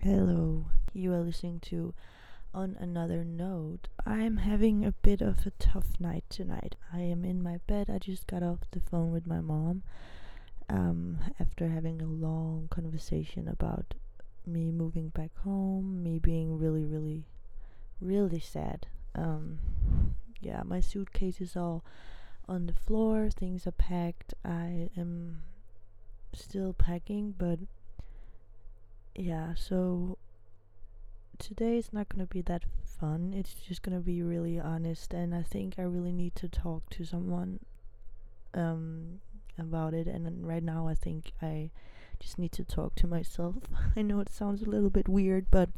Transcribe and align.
Hello, 0.00 0.66
you 0.92 1.12
are 1.12 1.22
listening 1.22 1.58
to 1.58 1.92
On 2.54 2.76
Another 2.78 3.24
Note. 3.24 3.88
I'm 4.06 4.36
having 4.36 4.84
a 4.84 4.92
bit 4.92 5.20
of 5.20 5.44
a 5.44 5.50
tough 5.58 5.98
night 5.98 6.22
tonight. 6.28 6.76
I 6.92 7.00
am 7.00 7.24
in 7.24 7.42
my 7.42 7.58
bed. 7.66 7.90
I 7.90 7.98
just 7.98 8.28
got 8.28 8.44
off 8.44 8.60
the 8.70 8.78
phone 8.78 9.10
with 9.10 9.26
my 9.26 9.40
mom 9.40 9.82
um, 10.68 11.18
after 11.40 11.66
having 11.66 12.00
a 12.00 12.06
long 12.06 12.68
conversation 12.70 13.48
about 13.48 13.94
me 14.46 14.70
moving 14.70 15.08
back 15.08 15.36
home, 15.38 16.00
me 16.00 16.20
being 16.20 16.60
really, 16.60 16.84
really, 16.84 17.24
really 18.00 18.38
sad. 18.38 18.86
Um, 19.16 19.58
yeah, 20.40 20.62
my 20.64 20.78
suitcase 20.78 21.40
is 21.40 21.56
all 21.56 21.84
on 22.48 22.66
the 22.66 22.72
floor, 22.72 23.30
things 23.30 23.66
are 23.66 23.72
packed. 23.72 24.32
I 24.44 24.90
am 24.96 25.42
still 26.32 26.72
packing, 26.72 27.34
but 27.36 27.58
yeah, 29.18 29.54
so 29.56 30.16
today 31.38 31.76
is 31.76 31.92
not 31.92 32.08
going 32.08 32.24
to 32.24 32.32
be 32.32 32.40
that 32.42 32.62
fun. 33.00 33.34
It's 33.36 33.54
just 33.54 33.82
going 33.82 33.96
to 33.96 34.02
be 34.02 34.22
really 34.22 34.60
honest 34.60 35.12
and 35.12 35.34
I 35.34 35.42
think 35.42 35.74
I 35.76 35.82
really 35.82 36.12
need 36.12 36.36
to 36.36 36.48
talk 36.48 36.88
to 36.90 37.04
someone 37.04 37.60
um 38.54 39.20
about 39.58 39.92
it 39.92 40.06
and 40.06 40.46
right 40.46 40.62
now 40.62 40.86
I 40.88 40.94
think 40.94 41.32
I 41.42 41.70
just 42.20 42.38
need 42.38 42.52
to 42.52 42.64
talk 42.64 42.94
to 42.96 43.06
myself. 43.08 43.56
I 43.96 44.02
know 44.02 44.20
it 44.20 44.30
sounds 44.30 44.62
a 44.62 44.70
little 44.70 44.90
bit 44.90 45.08
weird, 45.08 45.46
but 45.50 45.68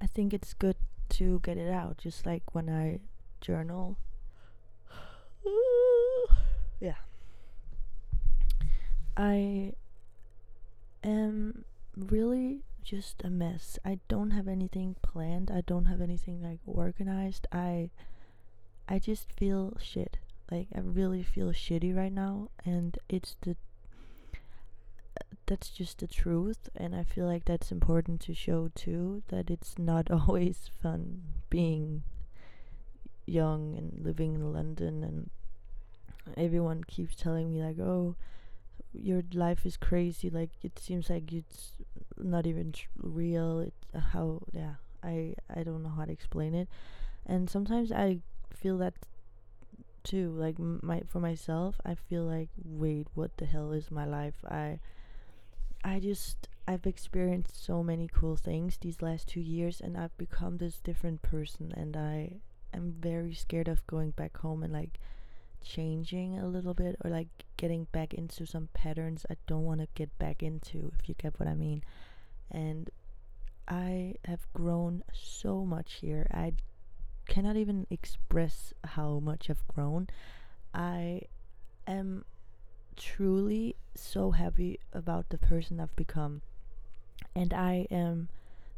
I 0.00 0.06
think 0.06 0.34
it's 0.34 0.54
good 0.54 0.76
to 1.10 1.40
get 1.44 1.56
it 1.56 1.70
out 1.70 1.98
just 1.98 2.26
like 2.26 2.42
when 2.52 2.68
I 2.68 2.98
journal. 3.40 3.96
yeah. 6.80 6.94
I 9.16 9.74
am 11.04 11.64
really 11.96 12.62
just 12.82 13.22
a 13.24 13.30
mess. 13.30 13.78
I 13.84 13.98
don't 14.08 14.32
have 14.32 14.48
anything 14.48 14.96
planned. 15.02 15.50
I 15.50 15.62
don't 15.62 15.86
have 15.86 16.00
anything 16.00 16.42
like 16.42 16.60
organized. 16.66 17.46
I 17.52 17.90
I 18.88 18.98
just 18.98 19.32
feel 19.32 19.76
shit. 19.80 20.18
Like 20.50 20.68
I 20.74 20.80
really 20.80 21.22
feel 21.22 21.48
shitty 21.52 21.96
right 21.96 22.12
now 22.12 22.50
and 22.64 22.98
it's 23.08 23.36
the 23.42 23.56
that's 25.46 25.70
just 25.70 25.98
the 25.98 26.06
truth 26.06 26.68
and 26.76 26.94
I 26.94 27.04
feel 27.04 27.26
like 27.26 27.44
that's 27.44 27.72
important 27.72 28.20
to 28.22 28.34
show 28.34 28.70
too 28.74 29.22
that 29.28 29.50
it's 29.50 29.78
not 29.78 30.10
always 30.10 30.70
fun 30.82 31.22
being 31.50 32.02
young 33.26 33.76
and 33.76 34.04
living 34.04 34.34
in 34.34 34.52
London 34.52 35.02
and 35.02 35.30
everyone 36.36 36.84
keeps 36.84 37.16
telling 37.16 37.50
me 37.50 37.62
like 37.62 37.78
oh 37.78 38.14
your 38.92 39.22
life 39.32 39.64
is 39.64 39.76
crazy 39.76 40.28
like 40.30 40.50
it 40.62 40.78
seems 40.78 41.08
like 41.08 41.32
it's 41.32 41.72
not 42.22 42.46
even 42.46 42.72
tr- 42.72 42.88
real 42.96 43.66
how 44.12 44.40
yeah 44.52 44.74
i 45.02 45.34
i 45.54 45.62
don't 45.62 45.82
know 45.82 45.92
how 45.96 46.04
to 46.04 46.12
explain 46.12 46.54
it 46.54 46.68
and 47.26 47.48
sometimes 47.48 47.92
i 47.92 48.18
feel 48.54 48.78
that 48.78 48.94
too 50.04 50.30
like 50.36 50.58
my 50.58 51.00
for 51.08 51.20
myself 51.20 51.80
i 51.84 51.94
feel 51.94 52.24
like 52.24 52.48
wait 52.64 53.06
what 53.14 53.36
the 53.36 53.46
hell 53.46 53.72
is 53.72 53.90
my 53.90 54.04
life 54.04 54.44
i 54.50 54.78
i 55.84 56.00
just 56.00 56.48
i've 56.66 56.86
experienced 56.86 57.64
so 57.64 57.82
many 57.82 58.08
cool 58.12 58.36
things 58.36 58.78
these 58.80 59.00
last 59.00 59.28
2 59.28 59.40
years 59.40 59.80
and 59.80 59.96
i've 59.96 60.16
become 60.18 60.58
this 60.58 60.80
different 60.80 61.22
person 61.22 61.72
and 61.76 61.96
i 61.96 62.32
am 62.74 62.94
very 62.98 63.32
scared 63.32 63.68
of 63.68 63.86
going 63.86 64.10
back 64.10 64.36
home 64.38 64.62
and 64.62 64.72
like 64.72 64.98
changing 65.62 66.38
a 66.38 66.46
little 66.46 66.74
bit 66.74 66.96
or 67.04 67.10
like 67.10 67.28
getting 67.56 67.86
back 67.92 68.14
into 68.14 68.46
some 68.46 68.68
patterns 68.74 69.24
I 69.30 69.36
don't 69.46 69.64
want 69.64 69.80
to 69.80 69.88
get 69.94 70.16
back 70.18 70.42
into, 70.42 70.92
if 70.98 71.08
you 71.08 71.14
get 71.16 71.38
what 71.38 71.48
I 71.48 71.54
mean. 71.54 71.82
And 72.52 72.90
I 73.66 74.16
have 74.26 74.46
grown 74.52 75.02
so 75.12 75.64
much 75.64 75.94
here. 75.94 76.26
I 76.32 76.52
cannot 77.26 77.56
even 77.56 77.86
express 77.90 78.74
how 78.84 79.18
much 79.18 79.48
I've 79.48 79.66
grown. 79.66 80.08
I 80.74 81.22
am 81.86 82.24
truly 82.96 83.76
so 83.94 84.32
happy 84.32 84.78
about 84.92 85.30
the 85.30 85.38
person 85.38 85.80
I've 85.80 85.96
become. 85.96 86.42
And 87.34 87.54
I 87.54 87.86
am 87.90 88.28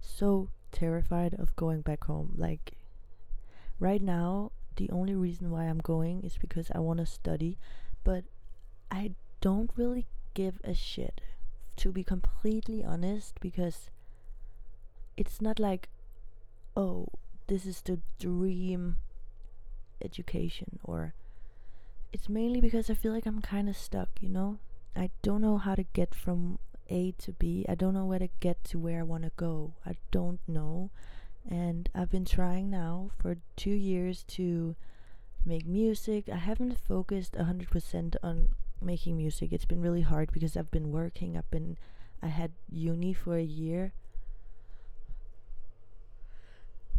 so 0.01 0.49
terrified 0.71 1.35
of 1.35 1.57
going 1.57 1.81
back 1.81 2.05
home. 2.05 2.35
Like, 2.37 2.75
right 3.81 4.03
now, 4.03 4.53
the 4.77 4.91
only 4.91 5.15
reason 5.15 5.51
why 5.51 5.65
I'm 5.65 5.79
going 5.79 6.23
is 6.23 6.37
because 6.39 6.71
I 6.75 6.79
want 6.79 7.01
to 7.01 7.07
study, 7.07 7.59
but 8.05 8.25
I 8.91 9.13
don't 9.41 9.71
really 9.77 10.07
give 10.35 10.61
a 10.63 10.75
shit 10.75 11.21
to 11.77 11.93
be 11.93 12.05
completely 12.05 12.85
honest 12.85 13.41
because 13.41 13.91
it's 15.17 15.41
not 15.41 15.59
like 15.59 15.89
oh 16.77 17.07
this 17.47 17.67
is 17.67 17.81
the 17.83 18.01
dream 18.19 18.97
education 20.03 20.79
or 20.85 21.15
it's 22.13 22.29
mainly 22.29 22.61
because 22.61 22.89
I 22.89 22.95
feel 22.95 23.13
like 23.13 23.27
I'm 23.27 23.43
kind 23.43 23.69
of 23.69 23.77
stuck, 23.77 24.09
you 24.21 24.29
know? 24.29 24.59
I 24.95 25.11
don't 25.23 25.41
know 25.41 25.59
how 25.59 25.75
to 25.75 25.83
get 25.83 26.15
from 26.15 26.61
A 26.89 27.11
to 27.19 27.33
B. 27.33 27.67
I 27.69 27.75
don't 27.75 27.93
know 27.93 28.05
where 28.05 28.21
to 28.21 28.29
get 28.39 28.63
to 28.67 28.79
where 28.79 29.01
I 29.01 29.03
want 29.03 29.25
to 29.25 29.33
go. 29.37 29.73
I 29.85 29.97
don't 30.13 30.39
know 30.47 30.91
and 31.49 31.91
I've 31.95 32.11
been 32.11 32.25
trying 32.25 32.71
now 32.71 33.11
for 33.21 33.37
two 33.57 33.71
years 33.71 34.23
to 34.29 34.77
make 35.45 35.67
music. 35.67 36.29
I 36.33 36.37
haven't 36.37 36.79
focused 36.79 37.35
100% 37.35 38.17
on 38.23 38.49
making 38.85 39.17
music. 39.17 39.53
It's 39.53 39.65
been 39.65 39.83
really 39.83 40.03
hard 40.03 40.33
because 40.33 40.57
I've 40.57 40.71
been 40.71 40.93
working. 40.93 41.37
I've 41.37 41.51
been 41.51 41.77
I 42.23 42.29
had 42.29 42.53
uni 42.71 43.13
for 43.13 43.37
a 43.37 43.43
year. 43.43 43.93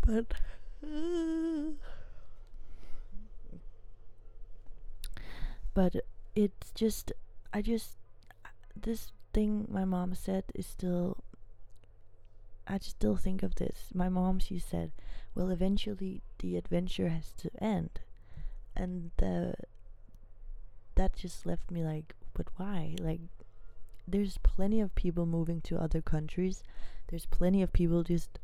But 0.06 0.34
but 5.74 5.96
it's 6.36 6.72
just 6.72 7.12
I 7.54 7.62
just 7.62 7.98
this 8.76 9.12
thing 9.34 9.68
my 9.70 9.86
mom 9.86 10.14
said 10.16 10.44
is 10.54 10.68
still 10.68 11.18
I 12.68 12.80
still 12.80 13.16
think 13.16 13.44
of 13.44 13.56
this. 13.56 13.90
My 13.94 14.10
mom, 14.10 14.40
she 14.40 14.58
said, 14.58 14.92
"Well, 15.36 15.50
eventually 15.52 16.24
the 16.40 16.58
adventure 16.58 17.10
has 17.10 17.32
to 17.34 17.52
end," 17.64 18.02
and 18.76 19.12
uh, 19.22 19.54
that 20.96 21.16
just 21.16 21.46
left 21.46 21.72
me 21.72 21.84
like, 21.84 22.16
"But 22.34 22.48
why?" 22.58 22.96
Like, 23.00 23.22
there's 24.08 24.38
plenty 24.40 24.82
of 24.82 24.96
people 24.96 25.26
moving 25.26 25.62
to 25.62 25.78
other 25.78 26.02
countries. 26.02 26.64
There's 27.08 27.26
plenty 27.26 27.62
of 27.62 27.74
people 27.74 28.04
just 28.04 28.40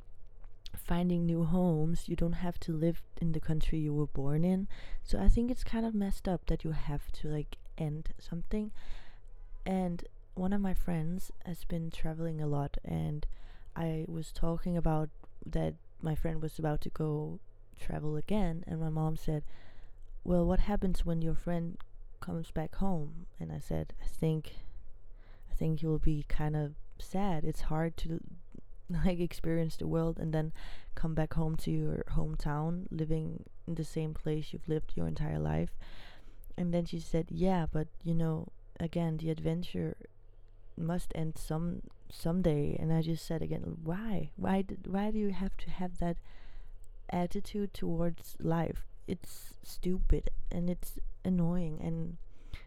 finding 0.76 1.26
new 1.26 1.44
homes. 1.44 2.08
You 2.08 2.16
don't 2.16 2.42
have 2.46 2.60
to 2.62 2.74
live 2.74 3.02
in 3.20 3.32
the 3.34 3.40
country 3.40 3.80
you 3.80 3.94
were 3.94 4.08
born 4.08 4.44
in. 4.44 4.68
So 5.04 5.20
I 5.20 5.28
think 5.28 5.52
it's 5.52 5.64
kind 5.64 5.86
of 5.86 5.94
messed 5.94 6.28
up 6.28 6.46
that 6.48 6.64
you 6.64 6.72
have 6.72 7.12
to 7.14 7.28
like 7.28 7.58
end 7.78 8.10
something. 8.20 8.72
And 9.66 10.06
one 10.34 10.54
of 10.54 10.62
my 10.62 10.74
friends 10.74 11.32
has 11.46 11.64
been 11.66 11.92
traveling 11.92 12.42
a 12.42 12.48
lot 12.48 12.78
and 12.86 13.26
I 13.76 14.06
was 14.08 14.32
talking 14.32 14.76
about 14.76 15.10
that 15.46 15.76
my 16.02 16.16
friend 16.16 16.42
was 16.42 16.60
about 16.60 16.82
to 16.82 16.90
go 16.90 17.40
travel 17.80 18.16
again, 18.16 18.64
and 18.68 18.80
my 18.80 18.90
mom 18.90 19.16
said, 19.16 19.44
Well, 20.24 20.46
what 20.46 20.62
happens 20.62 21.06
when 21.06 21.22
your 21.22 21.36
friend 21.36 21.78
comes 22.22 22.52
back 22.52 22.76
home? 22.76 23.26
And 23.40 23.52
I 23.52 23.60
said, 23.60 23.94
I 24.02 24.08
think, 24.08 24.54
I 25.52 25.56
think 25.56 25.82
you'll 25.82 26.00
be 26.00 26.26
kind 26.28 26.56
of 26.56 26.74
sad. 27.00 27.44
It's 27.44 27.62
hard 27.62 27.98
to 27.98 28.20
like 29.06 29.20
experience 29.20 29.76
the 29.78 29.88
world 29.88 30.20
and 30.20 30.34
then 30.34 30.54
come 30.96 31.14
back 31.14 31.34
home 31.34 31.56
to 31.58 31.72
your 31.72 32.04
hometown, 32.12 32.86
living 32.92 33.44
in 33.68 33.76
the 33.76 33.84
same 33.84 34.14
place 34.14 34.54
you've 34.54 34.68
lived 34.68 34.94
your 34.96 35.08
entire 35.08 35.40
life. 35.40 35.72
And 36.58 36.74
then 36.74 36.86
she 36.86 37.00
said, 37.00 37.28
Yeah, 37.30 37.66
but 37.72 37.88
you 38.04 38.14
know, 38.14 38.50
again, 38.80 39.18
the 39.18 39.30
adventure 39.30 39.96
must 40.78 41.12
end 41.16 41.38
some 41.38 41.82
someday 42.10 42.76
and 42.80 42.92
i 42.92 43.02
just 43.02 43.26
said 43.26 43.42
again 43.42 43.78
why 43.84 44.32
why 44.36 44.62
did, 44.62 44.86
why 44.86 45.10
do 45.12 45.18
you 45.18 45.30
have 45.32 45.56
to 45.56 45.70
have 45.70 45.98
that 46.00 46.18
attitude 47.10 47.74
towards 47.74 48.36
life 48.40 48.86
it's 49.08 49.54
stupid 49.64 50.30
and 50.52 50.70
it's 50.70 51.00
annoying 51.24 51.80
and 51.82 52.18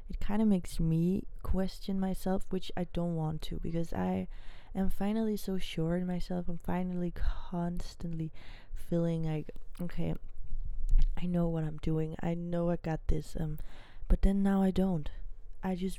it 0.08 0.20
kind 0.20 0.42
of 0.42 0.48
makes 0.48 0.78
me 0.78 1.24
question 1.42 1.98
myself 1.98 2.44
which 2.50 2.70
i 2.76 2.86
don't 2.92 3.16
want 3.16 3.40
to 3.42 3.58
because 3.62 3.92
i 3.92 4.26
am 4.74 4.90
finally 4.90 5.36
so 5.36 5.56
sure 5.58 5.96
in 5.96 6.06
myself. 6.06 6.46
I'm 6.48 6.58
finally 6.58 7.12
constantly 7.50 8.32
feeling 8.74 9.24
like 9.24 9.50
okay 9.80 10.14
i 11.20 11.26
know 11.26 11.48
what 11.48 11.64
i'm 11.64 11.78
doing. 11.78 12.16
I 12.22 12.34
know 12.34 12.70
i 12.70 12.76
got 12.76 13.00
this 13.08 13.36
um 13.38 13.58
but 14.08 14.22
then 14.22 14.42
now 14.42 14.62
i 14.62 14.70
don't. 14.70 15.08
I 15.62 15.74
just 15.74 15.98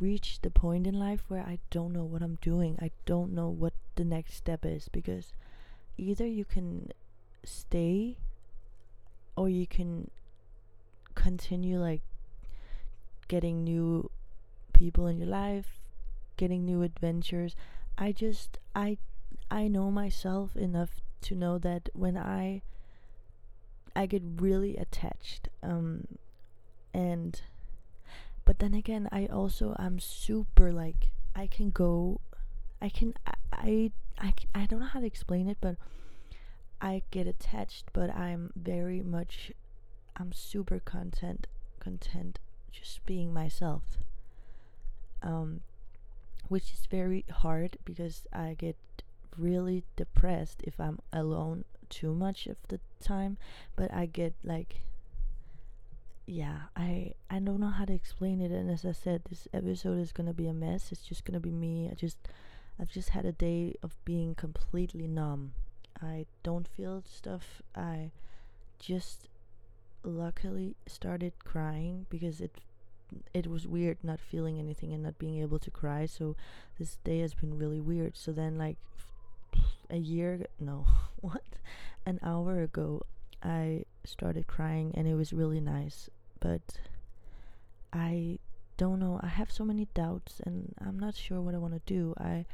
reached 0.00 0.42
the 0.42 0.50
point 0.50 0.86
in 0.86 0.98
life 0.98 1.22
where 1.28 1.42
I 1.42 1.58
don't 1.70 1.92
know 1.92 2.04
what 2.04 2.22
I'm 2.22 2.38
doing. 2.40 2.78
I 2.80 2.90
don't 3.04 3.32
know 3.32 3.48
what 3.48 3.72
the 3.94 4.04
next 4.04 4.34
step 4.34 4.64
is 4.64 4.88
because 4.90 5.32
either 5.96 6.26
you 6.26 6.44
can 6.44 6.90
stay 7.44 8.18
or 9.36 9.48
you 9.48 9.66
can 9.66 10.10
continue 11.16 11.80
like 11.80 12.02
getting 13.26 13.64
new 13.64 14.08
people 14.72 15.08
in 15.08 15.18
your 15.18 15.26
life, 15.26 15.80
getting 16.36 16.64
new 16.64 16.82
adventures. 16.82 17.56
I 17.98 18.12
just 18.12 18.58
I 18.76 18.98
I 19.50 19.66
know 19.66 19.90
myself 19.90 20.54
enough 20.54 21.00
to 21.22 21.34
know 21.34 21.58
that 21.58 21.88
when 21.94 22.16
I 22.16 22.62
I 23.96 24.06
get 24.06 24.22
really 24.36 24.76
attached 24.76 25.48
um 25.62 26.06
and 26.92 27.40
but 28.44 28.58
then 28.58 28.74
again 28.74 29.08
I 29.10 29.26
also 29.26 29.74
I'm 29.78 29.98
super 29.98 30.70
like 30.72 31.08
I 31.34 31.46
can 31.46 31.70
go 31.70 32.20
I 32.80 32.90
can 32.90 33.14
I 33.26 33.32
I 33.52 33.90
I, 34.18 34.32
I 34.54 34.66
don't 34.66 34.80
know 34.80 34.86
how 34.86 35.00
to 35.00 35.06
explain 35.06 35.48
it 35.48 35.58
but 35.60 35.76
I 36.80 37.02
get 37.10 37.26
attached 37.26 37.86
but 37.92 38.14
I'm 38.14 38.52
very 38.54 39.02
much 39.02 39.52
I'm 40.16 40.32
super 40.32 40.78
content 40.78 41.46
content 41.80 42.38
just 42.72 43.04
being 43.06 43.32
myself. 43.32 43.82
Um 45.22 45.60
which 46.48 46.72
is 46.72 46.86
very 46.90 47.24
hard 47.30 47.76
because 47.84 48.26
I 48.32 48.54
get 48.56 48.76
really 49.36 49.84
depressed 49.96 50.62
if 50.64 50.78
I'm 50.80 51.00
alone 51.12 51.64
too 51.88 52.14
much 52.14 52.46
of 52.46 52.56
the 52.68 52.80
time 53.02 53.36
but 53.74 53.92
I 53.92 54.06
get 54.06 54.34
like 54.42 54.80
yeah 56.26 56.62
I 56.76 57.14
I 57.30 57.38
don't 57.38 57.60
know 57.60 57.70
how 57.70 57.84
to 57.84 57.92
explain 57.92 58.40
it. 58.40 58.50
And 58.50 58.70
as 58.70 58.84
I 58.84 58.92
said 58.92 59.22
this 59.28 59.46
episode 59.52 59.98
is 59.98 60.12
going 60.12 60.26
to 60.26 60.34
be 60.34 60.48
a 60.48 60.52
mess. 60.52 60.90
It's 60.92 61.02
just 61.02 61.24
going 61.24 61.34
to 61.34 61.40
be 61.40 61.52
me. 61.52 61.88
I 61.90 61.94
just 61.94 62.18
I've 62.78 62.90
just 62.90 63.10
had 63.10 63.24
a 63.24 63.32
day 63.32 63.74
of 63.82 63.96
being 64.04 64.34
completely 64.34 65.06
numb. 65.06 65.52
I 66.02 66.26
don't 66.42 66.68
feel 66.68 67.02
stuff. 67.06 67.62
I 67.74 68.10
just 68.78 69.28
luckily 70.06 70.76
started 70.86 71.32
crying 71.44 72.06
because 72.08 72.40
it 72.40 72.52
it 73.32 73.46
was 73.46 73.66
weird 73.68 73.98
not 74.02 74.18
feeling 74.18 74.58
anything 74.58 74.92
and 74.92 75.02
not 75.02 75.18
being 75.18 75.40
able 75.40 75.58
to 75.58 75.70
cry. 75.70 76.06
So 76.06 76.36
this 76.78 76.98
day 77.04 77.20
has 77.20 77.34
been 77.34 77.58
really 77.58 77.80
weird. 77.80 78.16
So 78.16 78.32
then 78.32 78.58
like 78.58 78.76
a 79.90 79.96
year 79.96 80.46
no 80.58 80.86
what? 81.20 81.42
An 82.04 82.20
hour 82.22 82.62
ago 82.62 83.02
i 83.42 83.84
started 84.04 84.46
crying 84.46 84.92
and 84.96 85.06
it 85.06 85.14
was 85.14 85.32
really 85.32 85.60
nice. 85.60 86.08
But 86.40 86.78
i 87.92 88.38
don't 88.76 89.00
know. 89.00 89.20
I 89.22 89.28
have 89.28 89.50
so 89.50 89.64
many 89.64 89.88
doubts 89.94 90.40
and 90.44 90.74
i'm 90.84 90.98
not 90.98 91.14
sure 91.14 91.40
what 91.40 91.54
i 91.54 91.58
want 91.58 91.74
to 91.74 91.94
do. 91.94 92.14
I 92.18 92.46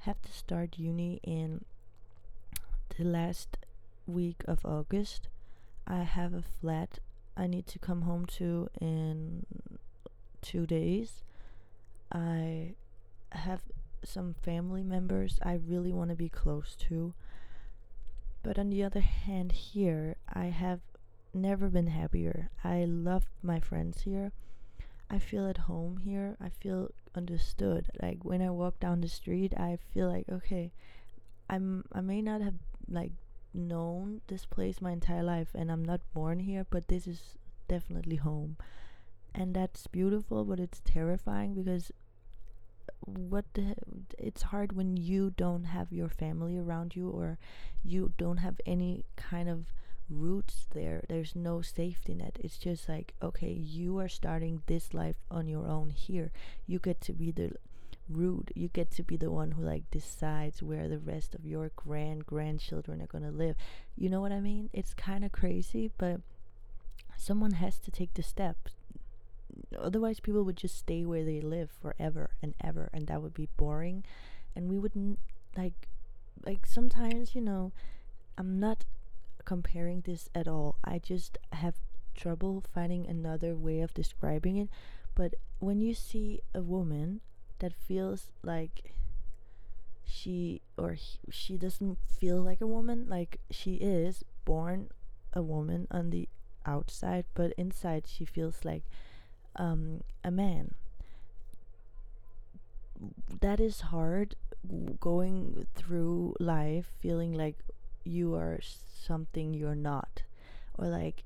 have 0.00 0.20
to 0.22 0.32
start 0.32 0.78
uni 0.78 1.20
in 1.22 1.64
the 2.98 3.04
last 3.04 3.56
week 4.06 4.42
of 4.48 4.66
august 4.66 5.28
i 5.86 6.02
have 6.02 6.34
a 6.34 6.42
flat 6.60 6.98
i 7.36 7.46
need 7.46 7.66
to 7.66 7.78
come 7.78 8.02
home 8.02 8.26
to 8.26 8.68
in 8.80 9.44
two 10.40 10.66
days 10.66 11.22
i 12.12 12.74
have 13.30 13.60
some 14.04 14.34
family 14.42 14.82
members 14.82 15.38
I 15.42 15.54
really 15.54 15.92
want 15.92 16.10
to 16.10 16.16
be 16.16 16.28
close 16.28 16.76
to. 16.88 17.14
But 18.42 18.58
on 18.58 18.70
the 18.70 18.82
other 18.82 19.00
hand, 19.00 19.52
here, 19.52 20.16
I 20.32 20.46
have 20.46 20.80
never 21.32 21.68
been 21.68 21.86
happier. 21.86 22.50
I 22.64 22.84
love 22.84 23.24
my 23.42 23.60
friends 23.60 24.02
here. 24.02 24.32
I 25.08 25.18
feel 25.18 25.46
at 25.46 25.58
home 25.58 25.98
here. 25.98 26.36
I 26.40 26.48
feel 26.48 26.90
understood. 27.14 27.86
Like 28.00 28.24
when 28.24 28.42
I 28.42 28.50
walk 28.50 28.80
down 28.80 29.00
the 29.00 29.08
street, 29.08 29.52
I 29.56 29.78
feel 29.92 30.08
like 30.08 30.26
okay, 30.30 30.72
I'm 31.48 31.84
I 31.92 32.00
may 32.00 32.22
not 32.22 32.40
have 32.40 32.54
like 32.88 33.12
known 33.54 34.20
this 34.28 34.44
place 34.44 34.80
my 34.80 34.92
entire 34.92 35.22
life 35.22 35.48
and 35.54 35.70
I'm 35.70 35.84
not 35.84 36.00
born 36.14 36.40
here, 36.40 36.66
but 36.70 36.88
this 36.88 37.06
is 37.06 37.36
definitely 37.68 38.16
home. 38.16 38.56
And 39.34 39.54
that's 39.54 39.86
beautiful, 39.86 40.44
but 40.44 40.60
it's 40.60 40.82
terrifying 40.84 41.54
because 41.54 41.90
what 43.04 43.44
the, 43.54 43.74
it's 44.18 44.42
hard 44.42 44.72
when 44.72 44.96
you 44.96 45.32
don't 45.36 45.64
have 45.64 45.92
your 45.92 46.08
family 46.08 46.58
around 46.58 46.94
you 46.94 47.08
or 47.08 47.38
you 47.82 48.12
don't 48.16 48.38
have 48.38 48.60
any 48.66 49.04
kind 49.16 49.48
of 49.48 49.66
roots 50.08 50.66
there. 50.72 51.02
There's 51.08 51.34
no 51.34 51.62
safety 51.62 52.14
net. 52.14 52.38
It's 52.40 52.58
just 52.58 52.88
like 52.88 53.14
okay 53.22 53.52
you 53.52 53.98
are 53.98 54.08
starting 54.08 54.62
this 54.66 54.92
life 54.92 55.16
on 55.30 55.48
your 55.48 55.66
own 55.66 55.90
here. 55.90 56.32
You 56.66 56.78
get 56.78 57.00
to 57.02 57.12
be 57.12 57.30
the 57.30 57.52
root 58.08 58.50
you 58.54 58.68
get 58.68 58.90
to 58.90 59.02
be 59.02 59.16
the 59.16 59.30
one 59.30 59.52
who 59.52 59.62
like 59.62 59.90
decides 59.90 60.62
where 60.62 60.88
the 60.88 60.98
rest 60.98 61.34
of 61.34 61.46
your 61.46 61.70
grand 61.76 62.26
grandchildren 62.26 63.00
are 63.00 63.06
going 63.06 63.24
to 63.24 63.30
live. 63.30 63.56
You 63.96 64.10
know 64.10 64.20
what 64.20 64.32
i 64.32 64.40
mean? 64.40 64.70
It's 64.72 64.94
kind 64.94 65.24
of 65.24 65.32
crazy 65.32 65.90
but 65.98 66.20
someone 67.16 67.52
has 67.52 67.78
to 67.80 67.90
take 67.90 68.14
the 68.14 68.22
step. 68.22 68.56
Otherwise 69.78 70.20
people 70.20 70.44
would 70.44 70.56
just 70.56 70.78
stay 70.78 71.04
where 71.04 71.24
they 71.24 71.40
live 71.40 71.70
forever 71.70 72.30
and 72.42 72.54
ever 72.60 72.90
and 72.92 73.06
that 73.06 73.22
would 73.22 73.34
be 73.34 73.48
boring. 73.56 74.04
And 74.54 74.68
we 74.68 74.78
wouldn't 74.78 75.18
like 75.56 75.88
like 76.44 76.66
sometimes 76.66 77.34
you 77.34 77.40
know 77.40 77.72
i'm 78.36 78.58
not 78.58 78.84
comparing 79.44 80.02
this 80.02 80.28
at 80.34 80.48
all. 80.48 80.76
I 80.84 80.98
just 80.98 81.38
have 81.52 81.74
trouble 82.14 82.62
finding 82.74 83.06
another 83.06 83.56
way 83.56 83.80
of 83.80 83.94
describing 83.94 84.56
it. 84.56 84.68
But 85.14 85.34
when 85.58 85.80
you 85.80 85.94
see 85.94 86.40
a 86.54 86.62
woman 86.62 87.20
that 87.62 87.72
feels 87.72 88.32
like 88.42 88.92
she 90.04 90.60
or 90.76 90.92
he, 90.92 91.18
she 91.30 91.56
doesn't 91.56 91.96
feel 92.06 92.36
like 92.42 92.60
a 92.60 92.66
woman 92.66 93.06
like 93.08 93.40
she 93.50 93.76
is 93.76 94.22
born 94.44 94.90
a 95.32 95.40
woman 95.40 95.86
on 95.90 96.10
the 96.10 96.28
outside 96.66 97.24
but 97.34 97.54
inside 97.56 98.04
she 98.06 98.24
feels 98.24 98.64
like 98.64 98.82
um, 99.56 100.02
a 100.24 100.30
man. 100.30 100.74
That 103.40 103.60
is 103.60 103.80
hard 103.80 104.36
going 105.00 105.66
through 105.74 106.36
life 106.38 106.86
feeling 107.00 107.32
like 107.32 107.58
you 108.04 108.34
are 108.34 108.60
something 108.62 109.54
you're 109.54 109.74
not, 109.74 110.22
or 110.78 110.86
like 110.86 111.24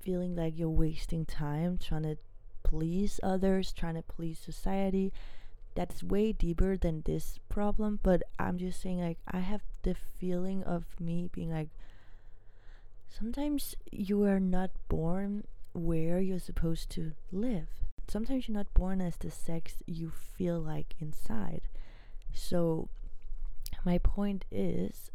feeling 0.00 0.34
like 0.34 0.58
you're 0.58 0.70
wasting 0.70 1.26
time 1.26 1.78
trying 1.78 2.02
to 2.02 2.16
please 2.72 3.20
others, 3.22 3.70
trying 3.70 3.96
to 3.96 4.02
please 4.02 4.38
society. 4.38 5.12
That's 5.74 6.02
way 6.02 6.32
deeper 6.32 6.76
than 6.76 7.02
this 7.02 7.38
problem, 7.50 8.00
but 8.02 8.22
I'm 8.38 8.56
just 8.56 8.80
saying, 8.80 9.00
like, 9.00 9.18
I 9.30 9.40
have 9.40 9.60
the 9.82 9.94
feeling 9.94 10.62
of 10.64 10.84
me 10.98 11.28
being 11.32 11.50
like, 11.50 11.68
sometimes 13.08 13.74
you 13.90 14.24
are 14.24 14.40
not 14.40 14.70
born 14.88 15.44
where 15.74 16.18
you're 16.20 16.38
supposed 16.38 16.88
to 16.90 17.12
live. 17.30 17.68
Sometimes 18.08 18.48
you're 18.48 18.56
not 18.56 18.72
born 18.72 19.02
as 19.02 19.16
the 19.16 19.30
sex 19.30 19.76
you 19.86 20.10
feel 20.10 20.58
like 20.58 20.94
inside. 20.98 21.62
So, 22.32 22.88
my 23.84 23.98
point 23.98 24.46
is 24.50 25.10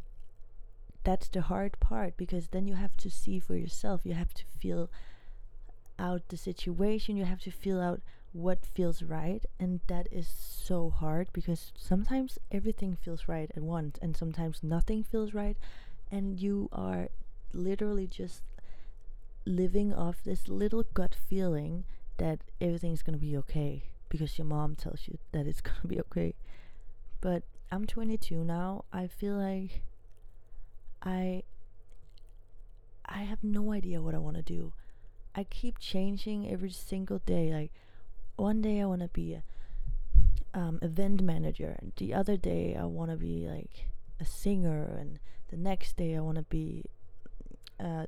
that's 1.04 1.28
the 1.28 1.42
hard 1.42 1.80
part 1.80 2.18
because 2.18 2.50
then 2.50 2.68
you 2.68 2.76
have 2.76 2.96
to 2.98 3.10
see 3.10 3.40
for 3.40 3.56
yourself. 3.56 4.02
You 4.04 4.14
have 4.14 4.34
to 4.36 4.44
feel 4.60 4.92
out 6.00 6.28
the 6.30 6.38
situation, 6.38 7.18
you 7.18 7.26
have 7.26 7.42
to 7.42 7.52
feel 7.52 7.80
out 7.80 8.02
what 8.34 8.66
feels 8.66 9.02
right, 9.02 9.46
and 9.60 9.80
that 9.88 10.08
is 10.12 10.28
so 10.28 10.90
hard 10.90 11.30
because 11.34 11.72
sometimes 11.76 12.38
everything 12.52 12.96
feels 12.96 13.28
right 13.28 13.52
at 13.56 13.64
once, 13.64 13.98
and 14.02 14.16
sometimes 14.16 14.64
nothing 14.64 15.04
feels 15.04 15.34
right, 15.34 15.58
and 16.12 16.40
you 16.40 16.70
are 16.72 17.10
literally 17.54 18.08
just 18.08 18.44
living 19.46 19.94
off 19.94 20.18
this 20.24 20.48
little 20.48 20.84
gut 20.94 21.16
feeling 21.16 21.86
that 22.18 22.40
everything's 22.60 23.02
gonna 23.02 23.18
be 23.18 23.38
okay 23.38 23.84
because 24.10 24.38
your 24.38 24.46
mom 24.46 24.76
tells 24.76 25.08
you 25.08 25.18
that 25.32 25.48
it's 25.48 25.62
gonna 25.68 25.88
be 25.88 26.00
okay. 26.00 26.36
But 27.22 27.44
I'm 27.72 27.86
22 27.86 28.44
now. 28.44 28.86
I 28.94 29.08
feel 29.08 29.34
like 29.34 29.82
I 31.02 31.44
I 33.06 33.20
have 33.24 33.44
no 33.44 33.72
idea 33.72 34.02
what 34.02 34.16
I 34.16 34.18
want 34.18 34.36
to 34.36 34.42
do. 34.44 34.74
I 35.38 35.44
keep 35.44 35.78
changing 35.78 36.52
every 36.52 36.72
single 36.72 37.20
day. 37.20 37.54
Like 37.54 37.72
one 38.38 38.60
day 38.60 38.82
I 38.82 38.86
want 38.86 39.02
to 39.02 39.08
be 39.08 39.36
a 39.36 39.44
um, 40.54 40.80
event 40.82 41.22
manager, 41.22 41.76
and 41.80 41.94
the 41.96 42.16
other 42.16 42.38
day 42.38 42.76
I 42.76 42.86
want 42.86 43.12
to 43.12 43.18
be 43.18 43.48
like 43.48 43.86
a 44.20 44.26
singer, 44.26 44.98
and 45.00 45.20
the 45.50 45.58
next 45.58 45.96
day 45.96 46.16
I 46.18 46.22
want 46.22 46.38
to 46.38 46.44
be 46.44 46.86
a 47.80 48.08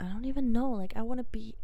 I 0.00 0.04
don't 0.06 0.24
even 0.24 0.52
know. 0.52 0.70
Like 0.70 0.94
I 0.96 1.02
want 1.02 1.20
to 1.20 1.24
be 1.24 1.54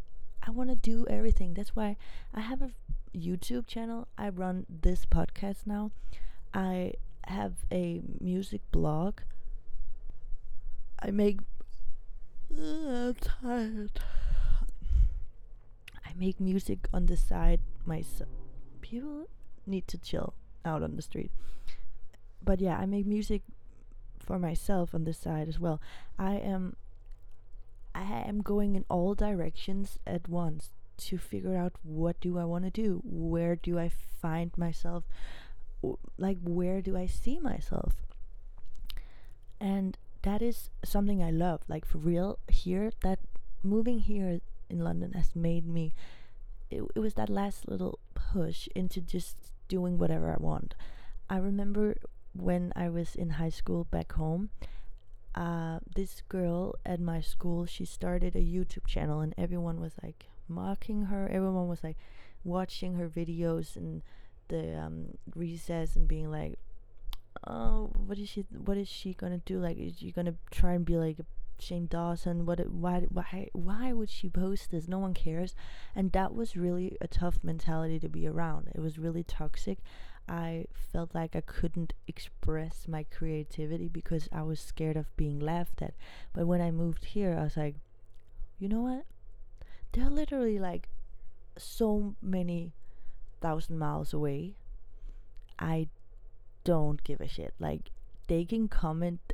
I 0.45 0.51
want 0.51 0.69
to 0.69 0.75
do 0.75 1.07
everything. 1.09 1.55
That's 1.55 1.75
why 1.75 1.97
I 2.31 2.41
have 2.41 2.61
a 2.61 2.71
YouTube 3.17 3.65
channel. 3.65 4.07
I 4.19 4.29
run 4.29 4.67
this 4.69 5.05
podcast 5.05 5.65
now. 5.65 5.89
I 6.53 6.93
have 7.25 7.53
a 7.71 8.01
music 8.19 8.61
blog. 8.71 9.21
I 10.99 11.09
make 11.09 11.39
uh, 12.55 12.61
I'm 12.63 13.15
tired. 13.15 13.99
I 16.11 16.19
make 16.19 16.39
music 16.39 16.89
on 16.93 17.05
the 17.05 17.15
side 17.15 17.61
myself. 17.85 18.29
People 18.81 19.29
need 19.65 19.87
to 19.87 19.97
chill 19.97 20.33
out 20.65 20.83
on 20.83 20.95
the 20.97 21.01
street. 21.01 21.31
But 22.43 22.59
yeah, 22.59 22.77
I 22.77 22.85
make 22.85 23.05
music 23.05 23.43
for 24.19 24.37
myself 24.37 24.93
on 24.93 25.05
the 25.05 25.13
side 25.13 25.47
as 25.47 25.59
well. 25.59 25.79
I 26.19 26.35
am 26.35 26.75
I 27.95 28.01
am 28.27 28.41
going 28.41 28.75
in 28.75 28.85
all 28.89 29.15
directions 29.15 29.99
at 30.05 30.27
once 30.27 30.71
to 30.97 31.17
figure 31.17 31.55
out 31.55 31.73
what 31.83 32.19
do 32.19 32.37
I 32.37 32.45
want 32.45 32.65
to 32.65 32.71
do? 32.71 33.01
Where 33.03 33.55
do 33.55 33.79
I 33.79 33.89
find 33.89 34.51
myself? 34.57 35.05
Like 36.17 36.37
where 36.43 36.81
do 36.81 36.97
I 36.97 37.05
see 37.05 37.39
myself? 37.39 37.93
and 39.61 39.97
that 40.23 40.41
is 40.41 40.69
something 40.83 41.23
I 41.23 41.29
love. 41.29 41.61
Like 41.67 41.85
for 41.85 41.99
real, 41.99 42.39
here 42.49 42.91
that 43.03 43.19
moving 43.63 43.99
here 43.99 44.41
in 44.71 44.79
London 44.79 45.13
has 45.13 45.35
made 45.35 45.67
me. 45.67 45.93
It, 46.69 46.83
it 46.95 46.99
was 46.99 47.15
that 47.15 47.29
last 47.29 47.67
little 47.67 47.99
push 48.15 48.67
into 48.75 49.01
just 49.01 49.51
doing 49.67 49.97
whatever 49.97 50.31
I 50.31 50.41
want. 50.41 50.75
I 51.29 51.37
remember 51.37 51.97
when 52.33 52.71
I 52.75 52.89
was 52.89 53.15
in 53.15 53.31
high 53.31 53.49
school 53.49 53.85
back 53.85 54.13
home. 54.13 54.49
Uh, 55.33 55.79
this 55.95 56.21
girl 56.27 56.75
at 56.85 56.99
my 56.99 57.21
school, 57.21 57.65
she 57.65 57.85
started 57.85 58.35
a 58.35 58.39
YouTube 58.39 58.85
channel, 58.85 59.21
and 59.21 59.33
everyone 59.37 59.79
was 59.79 59.93
like 60.03 60.25
mocking 60.47 61.03
her. 61.03 61.27
Everyone 61.27 61.67
was 61.67 61.83
like 61.83 61.97
watching 62.43 62.95
her 62.95 63.07
videos 63.07 63.75
and 63.75 64.01
the 64.49 64.77
um, 64.77 65.17
recess 65.35 65.95
and 65.95 66.07
being 66.07 66.29
like, 66.29 66.59
"Oh, 67.47 67.91
what 68.05 68.17
is 68.17 68.27
she? 68.27 68.45
What 68.65 68.77
is 68.77 68.89
she 68.89 69.13
gonna 69.13 69.41
do? 69.45 69.59
Like, 69.59 69.77
is 69.77 69.97
she 69.99 70.11
gonna 70.11 70.35
try 70.51 70.73
and 70.73 70.85
be 70.85 70.97
like 70.97 71.17
Shane 71.61 71.87
Dawson? 71.87 72.45
What? 72.45 72.59
Why? 72.69 73.07
Why? 73.09 73.49
Why 73.53 73.93
would 73.93 74.09
she 74.09 74.29
post 74.29 74.71
this? 74.71 74.87
No 74.87 74.99
one 74.99 75.13
cares." 75.13 75.55
And 75.95 76.11
that 76.11 76.33
was 76.33 76.57
really 76.57 76.97
a 77.01 77.07
tough 77.07 77.39
mentality 77.43 77.99
to 77.99 78.09
be 78.09 78.27
around. 78.27 78.69
It 78.73 78.81
was 78.81 78.99
really 78.99 79.23
toxic. 79.23 79.79
I 80.27 80.65
felt 80.91 81.13
like 81.13 81.35
I 81.35 81.41
couldn't 81.41 81.93
express 82.07 82.87
my 82.87 83.03
creativity 83.03 83.87
because 83.87 84.29
I 84.31 84.43
was 84.43 84.59
scared 84.59 84.97
of 84.97 85.15
being 85.17 85.39
laughed 85.39 85.81
at. 85.81 85.93
But 86.33 86.47
when 86.47 86.61
I 86.61 86.71
moved 86.71 87.05
here, 87.05 87.37
I 87.37 87.43
was 87.43 87.57
like, 87.57 87.75
you 88.59 88.69
know 88.69 88.81
what? 88.81 89.05
They're 89.91 90.09
literally 90.09 90.59
like 90.59 90.87
so 91.57 92.15
many 92.21 92.71
thousand 93.41 93.77
miles 93.77 94.13
away. 94.13 94.53
I 95.59 95.89
don't 96.63 97.03
give 97.03 97.19
a 97.19 97.27
shit. 97.27 97.53
Like, 97.59 97.91
they 98.27 98.45
can 98.45 98.67
comment 98.67 99.33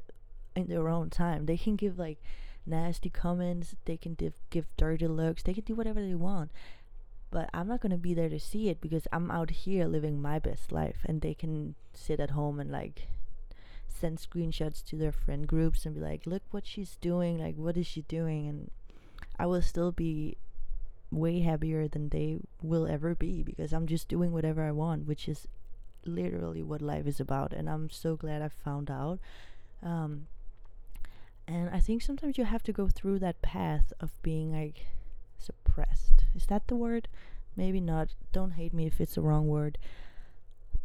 in 0.58 0.68
their 0.68 0.90
own 0.90 1.10
time. 1.10 1.46
They 1.46 1.58
can 1.58 1.76
give 1.76 1.98
like 1.98 2.18
nasty 2.66 3.10
comments. 3.10 3.76
They 3.86 3.98
can 3.98 4.16
div- 4.16 4.42
give 4.50 4.66
dirty 4.76 5.08
looks. 5.08 5.44
They 5.44 5.54
can 5.54 5.64
do 5.64 5.76
whatever 5.76 6.02
they 6.02 6.16
want 6.16 6.52
but 7.30 7.50
I'm 7.54 7.68
not 7.68 7.82
gonna 7.82 7.98
be 7.98 8.14
there 8.14 8.30
to 8.30 8.40
see 8.40 8.70
it 8.70 8.82
because 8.82 9.08
I'm 9.12 9.30
out 9.32 9.50
here 9.50 9.86
living 9.86 10.22
my 10.22 10.40
best 10.40 10.72
life, 10.72 11.00
and 11.06 11.22
they 11.22 11.34
can 11.34 11.76
sit 11.94 12.20
at 12.20 12.32
home 12.32 12.60
and 12.60 12.72
like 12.72 13.08
send 13.88 14.20
screenshots 14.20 14.86
to 14.86 14.96
their 14.96 15.12
friend 15.12 15.48
groups 15.48 15.86
and 15.86 15.96
be 15.96 16.02
like, 16.02 16.26
"Look 16.26 16.44
what 16.52 16.66
she's 16.66 16.96
doing! 16.98 17.40
Like, 17.40 17.56
what 17.56 17.78
is 17.78 17.88
she 17.88 18.04
doing?" 18.04 18.48
And 18.48 18.72
I 19.38 19.46
will 19.46 19.62
still 19.62 19.92
be 19.92 20.38
way 21.12 21.40
happier 21.40 21.88
than 21.88 22.10
they 22.10 22.40
will 22.62 22.88
ever 22.88 23.16
be 23.16 23.44
because 23.44 23.74
I'm 23.74 23.88
just 23.88 24.08
doing 24.08 24.32
whatever 24.32 24.64
I 24.64 24.72
want, 24.72 25.08
which 25.08 25.28
is 25.28 25.48
literally 26.06 26.64
what 26.64 26.82
life 26.82 27.08
is 27.08 27.20
about. 27.20 27.54
And 27.54 27.70
I'm 27.70 27.90
so 27.90 28.16
glad 28.16 28.42
I 28.42 28.50
found 28.50 28.90
out. 28.90 29.20
Um, 29.84 30.28
and 31.48 31.70
I 31.70 31.80
think 31.80 32.01
sometimes 32.01 32.38
you 32.38 32.46
have 32.46 32.63
to 32.63 32.74
go 32.74 32.88
through 32.88 33.20
that 33.20 33.42
path 33.42 33.94
of 34.00 34.12
being 34.22 34.51
like 34.51 34.88
suppressed. 35.38 36.25
Is 36.36 36.46
that 36.48 36.68
the 36.68 36.75
word? 36.75 37.08
Maybe 37.56 37.80
not. 37.80 38.10
Don't 38.34 38.51
hate 38.51 38.74
me 38.74 38.86
if 38.86 39.00
it's 39.00 39.16
the 39.16 39.22
wrong 39.22 39.48
word. 39.48 39.77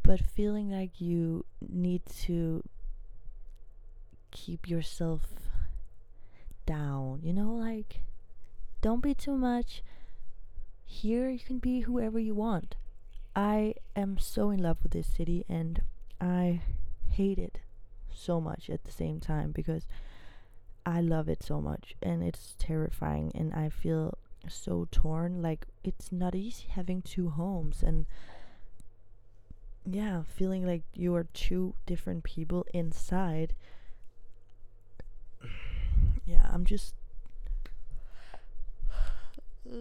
But 0.03 0.21
feeling 0.21 0.71
like 0.71 1.01
you 1.01 1.45
need 1.61 2.03
to 2.23 2.63
keep 4.31 4.69
yourself 4.69 5.23
down, 6.65 7.21
you 7.23 7.33
know, 7.33 7.53
like 7.53 8.01
don't 8.81 9.03
be 9.03 9.15
too 9.15 9.37
much. 9.37 9.83
Here 10.85 11.29
you 11.29 11.39
can 11.39 11.59
be 11.59 11.81
whoever 11.81 12.19
you 12.19 12.35
want. 12.35 12.77
I 13.35 13.75
am 13.97 14.19
so 14.19 14.51
in 14.51 14.63
love 14.63 14.79
with 14.83 14.93
this 14.93 15.07
city 15.07 15.45
and 15.49 15.83
I 16.21 16.61
hate 17.11 17.39
it 17.39 17.59
so 18.13 18.41
much 18.41 18.69
at 18.69 18.85
the 18.85 18.93
same 18.93 19.21
time 19.21 19.53
because 19.53 19.87
I 20.85 21.01
love 21.01 21.29
it 21.29 21.43
so 21.43 21.61
much 21.61 21.95
and 22.03 22.23
it's 22.23 22.55
terrifying 22.59 23.33
and 23.35 23.53
I 23.55 23.69
feel 23.69 24.19
so 24.49 24.89
torn. 24.91 25.43
Like 25.43 25.67
it's 25.85 26.11
not 26.11 26.35
easy 26.35 26.67
having 26.71 27.03
two 27.03 27.31
homes 27.31 27.83
and 27.83 28.07
yeah, 29.85 30.23
feeling 30.37 30.67
like 30.67 30.83
you 30.95 31.15
are 31.15 31.25
two 31.35 31.75
different 31.87 32.25
people 32.25 32.67
inside. 32.73 33.55
Yeah, 36.25 36.49
I'm 36.53 36.65
just 36.65 36.95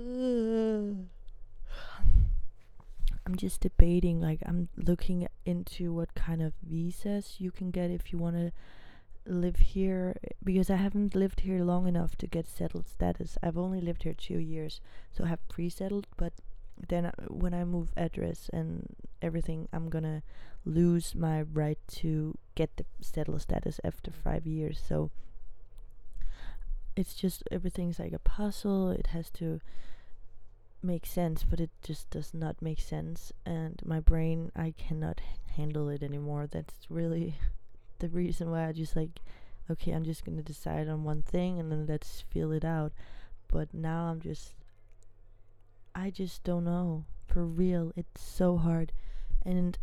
I'm 3.26 3.36
just 3.36 3.62
debating 3.62 4.20
like 4.20 4.40
I'm 4.46 4.70
looking 4.76 5.28
into 5.46 5.94
what 5.94 6.14
kind 6.16 6.42
of 6.42 6.54
visas 6.64 7.36
you 7.40 7.52
can 7.52 7.72
get 7.72 7.92
if 7.92 8.12
you 8.12 8.18
want 8.18 8.36
to 8.38 8.52
live 9.26 9.58
here 9.58 10.16
because 10.44 10.70
I 10.70 10.76
haven't 10.76 11.16
lived 11.16 11.42
here 11.42 11.64
long 11.64 11.88
enough 11.88 12.16
to 12.18 12.28
get 12.28 12.48
settled 12.48 12.88
status. 12.88 13.38
I've 13.44 13.58
only 13.58 13.82
lived 13.82 14.04
here 14.04 14.14
two 14.14 14.40
years, 14.40 14.82
so 15.12 15.24
I 15.24 15.28
have 15.28 15.48
pre-settled. 15.48 16.08
But 16.18 16.34
then 16.88 17.06
uh, 17.06 17.12
when 17.28 17.54
I 17.54 17.64
move 17.64 17.90
address 17.96 18.50
and 18.52 18.96
everything, 19.22 19.68
I'm 19.72 19.90
gonna 19.90 20.24
lose 20.66 21.16
my 21.16 21.42
right 21.42 21.80
to 21.88 22.38
get 22.56 22.78
the 22.78 22.86
settled 23.00 23.42
status 23.42 23.80
after 23.84 24.12
five 24.12 24.46
years. 24.46 24.82
So 24.86 25.12
it's 26.96 27.14
just 27.14 27.44
everything's 27.52 28.00
like 28.00 28.14
a 28.14 28.20
puzzle. 28.20 28.92
It 28.92 29.08
has 29.08 29.30
to 29.32 29.62
make 30.84 31.06
sense, 31.06 31.44
but 31.44 31.60
it 31.60 31.70
just 31.84 32.10
does 32.10 32.34
not 32.34 32.62
make 32.62 32.80
sense. 32.82 33.32
And 33.46 33.82
my 33.86 34.00
brain, 34.00 34.52
I 34.56 34.74
cannot 34.78 35.22
handle 35.56 35.90
it 35.90 36.04
anymore. 36.04 36.48
That's 36.52 36.74
really 36.90 37.38
the 38.02 38.10
reason 38.10 38.52
why 38.52 38.68
I 38.68 38.72
just 38.74 38.96
like, 38.96 39.22
okay, 39.70 39.92
I'm 39.92 40.04
just 40.04 40.26
gonna 40.26 40.42
decide 40.42 40.90
on 40.90 41.04
one 41.04 41.22
thing 41.22 41.60
and 41.60 41.72
then 41.72 41.86
let's 41.86 42.26
feel 42.30 42.52
it 42.52 42.66
out. 42.66 42.92
But 43.48 43.74
now 43.74 44.06
I'm 44.06 44.20
just, 44.20 44.56
I 45.96 46.10
just 46.10 46.44
don't 46.44 46.66
know. 46.66 47.06
For 47.28 47.46
real, 47.46 47.94
it's 47.96 48.22
so 48.22 48.58
hard. 48.58 48.92
And 49.46 49.78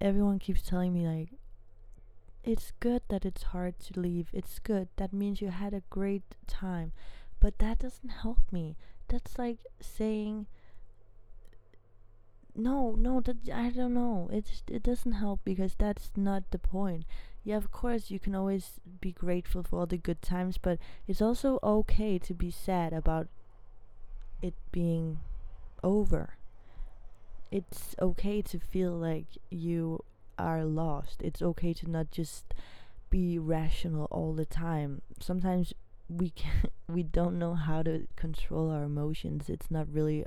everyone 0.00 0.38
keeps 0.38 0.62
telling 0.62 0.92
me, 0.92 1.06
like, 1.06 1.30
it's 2.44 2.72
good 2.78 3.02
that 3.08 3.24
it's 3.24 3.44
hard 3.44 3.78
to 3.80 4.00
leave. 4.00 4.28
It's 4.32 4.60
good. 4.60 4.88
That 4.96 5.12
means 5.12 5.40
you 5.40 5.48
had 5.48 5.74
a 5.74 5.82
great 5.90 6.22
time. 6.46 6.92
But 7.40 7.58
that 7.58 7.80
doesn't 7.80 8.10
help 8.22 8.38
me. 8.52 8.76
That's 9.08 9.38
like 9.38 9.58
saying, 9.80 10.46
no, 12.54 12.94
no, 12.98 13.20
that 13.20 13.36
I 13.52 13.70
don't 13.70 13.94
know. 13.94 14.28
It's 14.32 14.62
it 14.68 14.82
doesn't 14.82 15.12
help 15.12 15.40
because 15.44 15.74
that's 15.74 16.10
not 16.16 16.50
the 16.50 16.58
point 16.58 17.04
yeah, 17.46 17.56
of 17.56 17.70
course, 17.70 18.10
you 18.10 18.18
can 18.18 18.34
always 18.34 18.80
be 19.00 19.12
grateful 19.12 19.62
for 19.62 19.78
all 19.78 19.86
the 19.86 19.96
good 19.96 20.20
times, 20.20 20.58
but 20.58 20.80
it's 21.06 21.22
also 21.22 21.60
okay 21.62 22.18
to 22.18 22.34
be 22.34 22.50
sad 22.50 22.92
about 22.92 23.28
it 24.42 24.54
being 24.72 25.20
over. 25.84 26.34
It's 27.52 27.94
okay 28.02 28.42
to 28.42 28.58
feel 28.58 28.90
like 28.90 29.26
you 29.48 30.02
are 30.36 30.64
lost. 30.64 31.22
It's 31.22 31.40
okay 31.40 31.72
to 31.74 31.88
not 31.88 32.10
just 32.10 32.52
be 33.10 33.38
rational 33.38 34.08
all 34.10 34.32
the 34.32 34.44
time. 34.44 35.02
Sometimes 35.20 35.72
we 36.08 36.30
can 36.40 36.70
we 36.88 37.04
don't 37.04 37.38
know 37.38 37.54
how 37.54 37.84
to 37.84 38.08
control 38.16 38.72
our 38.72 38.82
emotions. 38.82 39.48
It's 39.48 39.70
not 39.70 39.86
really 39.92 40.24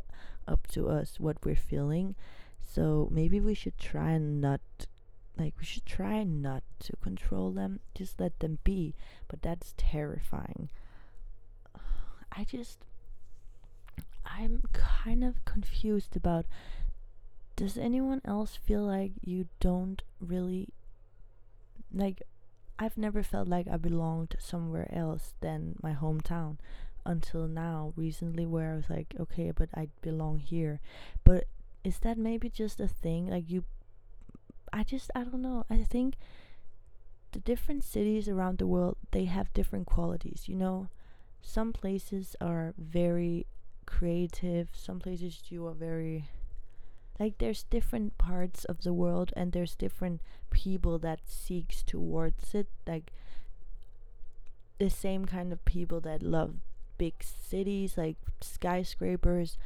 up 0.47 0.67
to 0.67 0.87
us 0.87 1.19
what 1.19 1.43
we're 1.43 1.57
feeling. 1.57 2.15
So 2.61 3.09
maybe 3.11 3.41
we 3.41 3.55
should 3.55 3.77
try 3.77 4.11
and 4.11 4.39
not 4.39 4.61
like 5.39 5.53
we 5.57 5.65
should 5.65 5.85
try 5.85 6.23
not 6.23 6.63
to 6.79 6.95
control 6.97 7.51
them 7.51 7.79
just 7.95 8.19
let 8.19 8.39
them 8.39 8.59
be. 8.63 8.95
But 9.27 9.41
that's 9.41 9.73
terrifying. 9.77 10.69
I 12.31 12.43
just 12.43 12.79
i'm 14.25 14.61
kind 14.73 15.23
of 15.23 15.43
confused 15.43 16.15
about 16.15 16.45
does 17.55 17.77
anyone 17.77 18.21
else 18.23 18.55
feel 18.55 18.83
like 18.83 19.11
you 19.21 19.47
don't 19.59 20.03
really 20.21 20.69
like 21.93 22.21
I've 22.77 22.97
never 22.97 23.23
felt 23.23 23.49
like 23.49 23.67
I 23.67 23.75
belonged 23.75 24.37
somewhere 24.39 24.87
else 24.95 25.33
than 25.41 25.75
my 25.83 25.93
hometown 25.93 26.57
until 27.05 27.45
now. 27.47 27.91
Recently 27.97 28.45
where 28.45 28.71
I 28.71 28.75
was 28.75 28.89
like 28.89 29.13
okay 29.19 29.51
but 29.51 29.67
I 29.73 29.89
belong 30.01 30.39
here. 30.39 30.79
But 31.25 31.45
is 31.83 31.99
that 31.99 32.17
maybe 32.17 32.49
just 32.49 32.79
a 32.79 32.87
thing? 32.87 33.27
Like 33.27 33.49
you 33.49 33.65
I 34.73 34.83
just 34.83 35.11
I 35.15 35.23
don't 35.23 35.41
know. 35.41 35.65
I 35.69 35.83
think 35.83 36.15
the 37.31 37.39
different 37.39 37.83
cities 37.83 38.27
around 38.27 38.57
the 38.57 38.67
world 38.67 38.97
they 39.11 39.25
have 39.25 39.53
different 39.53 39.85
qualities, 39.85 40.43
you 40.47 40.55
know. 40.55 40.89
Some 41.41 41.71
places 41.71 42.35
are 42.41 42.73
very 42.77 43.45
creative, 43.85 44.69
some 44.73 44.99
places 44.99 45.41
you 45.49 45.65
are 45.67 45.73
very 45.73 46.29
like 47.19 47.37
there's 47.37 47.63
different 47.63 48.17
parts 48.17 48.63
of 48.65 48.83
the 48.83 48.93
world 48.93 49.33
and 49.35 49.51
there's 49.51 49.75
different 49.75 50.21
people 50.51 50.97
that 50.99 51.19
seeks 51.25 51.83
towards 51.83 52.55
it 52.55 52.67
like 52.87 53.11
the 54.79 54.89
same 54.89 55.25
kind 55.25 55.51
of 55.51 55.63
people 55.65 55.99
that 55.99 56.23
love 56.23 56.55
big 56.97 57.15
cities 57.21 57.97
like 57.97 58.15
skyscrapers 58.41 59.57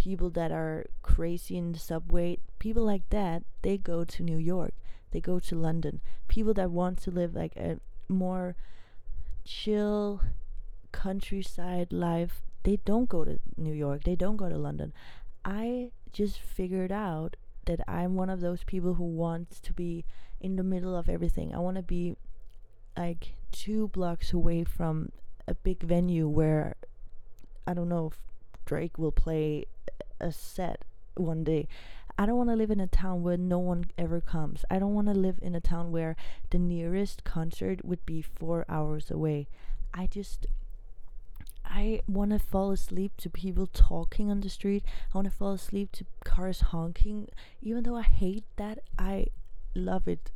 people 0.00 0.30
that 0.30 0.50
are 0.50 0.86
crazy 1.02 1.58
in 1.58 1.72
the 1.72 1.78
subway, 1.78 2.38
people 2.58 2.82
like 2.82 3.06
that, 3.10 3.42
they 3.60 3.76
go 3.76 4.02
to 4.02 4.22
New 4.22 4.38
York, 4.38 4.72
they 5.10 5.20
go 5.20 5.38
to 5.38 5.54
London. 5.54 6.00
People 6.26 6.54
that 6.54 6.70
want 6.70 7.02
to 7.02 7.10
live 7.10 7.34
like 7.34 7.54
a 7.54 7.78
more 8.08 8.56
chill 9.44 10.22
countryside 10.90 11.92
life, 11.92 12.40
they 12.62 12.78
don't 12.86 13.10
go 13.10 13.26
to 13.26 13.38
New 13.58 13.74
York, 13.74 14.04
they 14.04 14.16
don't 14.16 14.38
go 14.38 14.48
to 14.48 14.56
London. 14.56 14.94
I 15.44 15.90
just 16.14 16.40
figured 16.40 16.92
out 16.92 17.36
that 17.66 17.80
I'm 17.86 18.14
one 18.14 18.30
of 18.30 18.40
those 18.40 18.64
people 18.64 18.94
who 18.94 19.04
wants 19.04 19.60
to 19.60 19.74
be 19.74 20.06
in 20.40 20.56
the 20.56 20.62
middle 20.62 20.96
of 20.96 21.10
everything. 21.10 21.54
I 21.54 21.58
want 21.58 21.76
to 21.76 21.82
be 21.82 22.16
like 22.96 23.34
two 23.52 23.88
blocks 23.88 24.32
away 24.32 24.64
from 24.64 25.12
a 25.46 25.54
big 25.54 25.82
venue 25.82 26.26
where 26.26 26.76
I 27.66 27.74
don't 27.74 27.90
know 27.90 28.12
Drake 28.70 28.98
will 28.98 29.10
play 29.10 29.64
a 30.20 30.30
set 30.30 30.84
one 31.16 31.42
day. 31.42 31.66
I 32.16 32.24
don't 32.24 32.36
want 32.36 32.50
to 32.50 32.54
live 32.54 32.70
in 32.70 32.78
a 32.78 32.86
town 32.86 33.24
where 33.24 33.36
no 33.36 33.58
one 33.58 33.86
ever 33.98 34.20
comes. 34.20 34.64
I 34.70 34.78
don't 34.78 34.94
want 34.94 35.08
to 35.08 35.12
live 35.12 35.40
in 35.42 35.56
a 35.56 35.60
town 35.60 35.90
where 35.90 36.14
the 36.50 36.60
nearest 36.60 37.24
concert 37.24 37.84
would 37.84 38.06
be 38.06 38.22
four 38.22 38.64
hours 38.68 39.10
away. 39.10 39.48
I 39.92 40.06
just 40.06 40.46
I 41.64 42.02
want 42.06 42.30
to 42.30 42.38
fall 42.38 42.70
asleep 42.70 43.16
to 43.16 43.28
people 43.28 43.66
talking 43.66 44.30
on 44.30 44.40
the 44.40 44.48
street. 44.48 44.84
I 45.12 45.18
want 45.18 45.24
to 45.24 45.36
fall 45.36 45.54
asleep 45.54 45.90
to 45.94 46.04
cars 46.22 46.60
honking. 46.60 47.28
Even 47.60 47.82
though 47.82 47.96
I 47.96 48.02
hate 48.02 48.44
that, 48.54 48.78
I 48.96 49.26
love 49.74 50.06
it 50.06 50.30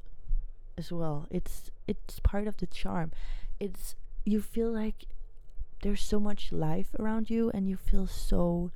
as 0.76 0.90
well. 0.90 1.28
It's 1.30 1.70
it's 1.86 2.18
part 2.18 2.48
of 2.48 2.56
the 2.56 2.66
charm. 2.66 3.12
It's 3.60 3.94
you 4.24 4.40
feel 4.40 4.72
like 4.72 5.06
there's 5.84 6.02
so 6.02 6.18
much 6.18 6.50
life 6.50 6.88
around 6.98 7.28
you 7.28 7.50
and 7.52 7.68
you 7.68 7.76
feel 7.76 8.06
so 8.06 8.70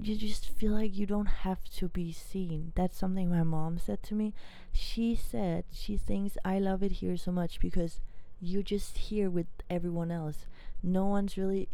you 0.00 0.16
just 0.16 0.48
feel 0.48 0.72
like 0.72 0.96
you 0.96 1.04
don't 1.04 1.26
have 1.44 1.64
to 1.76 1.88
be 1.88 2.12
seen. 2.12 2.72
That's 2.74 2.96
something 2.96 3.28
my 3.28 3.42
mom 3.42 3.78
said 3.78 4.02
to 4.04 4.14
me. 4.14 4.32
She 4.72 5.14
said 5.14 5.64
she 5.70 5.98
thinks 5.98 6.38
I 6.46 6.58
love 6.58 6.82
it 6.82 6.92
here 6.92 7.18
so 7.18 7.30
much 7.30 7.60
because 7.60 8.00
you're 8.40 8.62
just 8.62 8.96
here 8.96 9.28
with 9.28 9.48
everyone 9.68 10.10
else. 10.10 10.46
No 10.82 11.04
one's 11.04 11.36
really 11.36 11.68